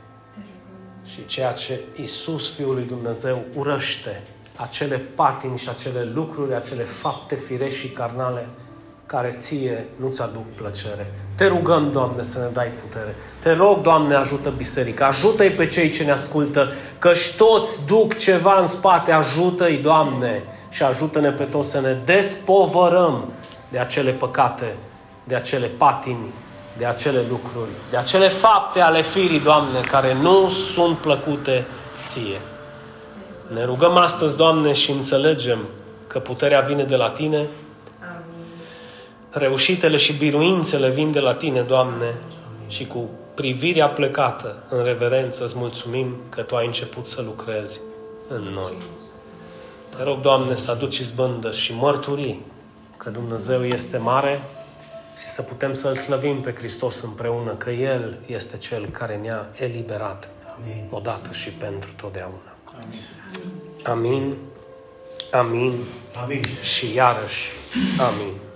și 1.13 1.27
ceea 1.27 1.53
ce 1.53 1.81
Isus, 2.03 2.55
Fiul 2.55 2.75
lui 2.75 2.85
Dumnezeu, 2.85 3.39
urăște, 3.57 4.23
acele 4.57 4.97
patini 4.97 5.59
și 5.59 5.69
acele 5.69 6.11
lucruri, 6.15 6.55
acele 6.55 6.83
fapte 6.83 7.35
firești 7.35 7.79
și 7.79 7.89
carnale 7.89 8.49
care 9.13 9.35
ție 9.39 9.87
nu-ți 9.97 10.23
aduc 10.23 10.55
plăcere. 10.55 11.13
Te 11.35 11.47
rugăm, 11.47 11.91
Doamne, 11.91 12.23
să 12.23 12.39
ne 12.39 12.49
dai 12.53 12.71
putere. 12.83 13.15
Te 13.41 13.53
rog, 13.53 13.81
Doamne, 13.81 14.15
ajută 14.15 14.51
biserica. 14.57 15.07
Ajută-i 15.07 15.51
pe 15.51 15.67
cei 15.67 15.91
ce 15.91 16.05
ne 16.05 16.11
ascultă, 16.11 16.73
căci 16.99 17.35
toți 17.37 17.87
duc 17.87 18.17
ceva 18.17 18.59
în 18.61 18.67
spate. 18.67 19.13
Ajută-i, 19.13 19.77
Doamne, 19.77 20.45
și 20.69 20.83
ajută-ne 20.83 21.31
pe 21.31 21.45
toți 21.45 21.71
să 21.71 21.81
ne 21.81 21.97
despovărăm 22.05 23.33
de 23.71 23.79
acele 23.79 24.11
păcate, 24.11 24.77
de 25.25 25.35
acele 25.35 25.67
patimi, 25.67 26.35
de 26.79 26.87
acele 26.87 27.21
lucruri, 27.29 27.71
de 27.91 27.97
acele 27.97 28.29
fapte 28.29 28.81
ale 28.81 29.03
firii, 29.03 29.41
Doamne, 29.41 29.81
care 29.91 30.17
nu 30.23 30.49
sunt 30.49 30.97
plăcute 30.97 31.67
ție. 32.03 32.41
Ne 33.55 33.65
rugăm 33.65 33.97
astăzi, 33.97 34.37
Doamne, 34.37 34.73
și 34.73 34.91
înțelegem 34.91 35.59
că 36.07 36.19
puterea 36.19 36.61
vine 36.61 36.85
de 36.85 36.97
la 36.97 37.11
Tine, 37.11 37.47
Reușitele 39.33 39.97
și 39.97 40.13
biruințele 40.13 40.91
vin 40.91 41.13
de 41.13 41.19
la 41.19 41.35
Tine, 41.35 41.61
Doamne, 41.61 42.15
și 42.69 42.87
cu 42.87 43.09
privirea 43.35 43.89
plecată 43.89 44.65
în 44.69 44.85
reverență 44.85 45.45
îți 45.45 45.57
mulțumim 45.57 46.17
că 46.29 46.43
Tu 46.43 46.57
ai 46.57 46.67
început 46.67 47.07
să 47.07 47.23
lucrezi 47.23 47.81
în 48.29 48.43
noi. 48.43 48.77
Te 49.97 50.03
rog, 50.03 50.21
Doamne, 50.21 50.57
să 50.57 50.71
aduci 50.71 50.99
izbândă 50.99 51.53
și 51.53 51.75
mărturii 51.75 52.45
că 52.97 53.11
Dumnezeu 53.11 53.65
este 53.65 53.99
mare 53.99 54.43
și 55.19 55.27
să 55.27 55.43
putem 55.43 55.75
să-L 55.75 55.95
slăvim 55.95 56.41
pe 56.41 56.55
Hristos 56.55 57.01
împreună, 57.01 57.53
că 57.53 57.71
El 57.71 58.19
este 58.27 58.57
Cel 58.57 58.87
care 58.87 59.17
ne-a 59.17 59.47
eliberat 59.59 60.29
Amin. 60.57 60.87
odată 60.91 61.33
și 61.33 61.51
pentru 61.51 61.91
totdeauna. 61.97 62.55
Amin. 62.83 63.01
Amin. 63.83 64.37
Amin. 65.33 65.75
Amin. 66.23 66.43
Și 66.63 66.95
iarăși. 66.95 67.49
Amin. 67.99 68.50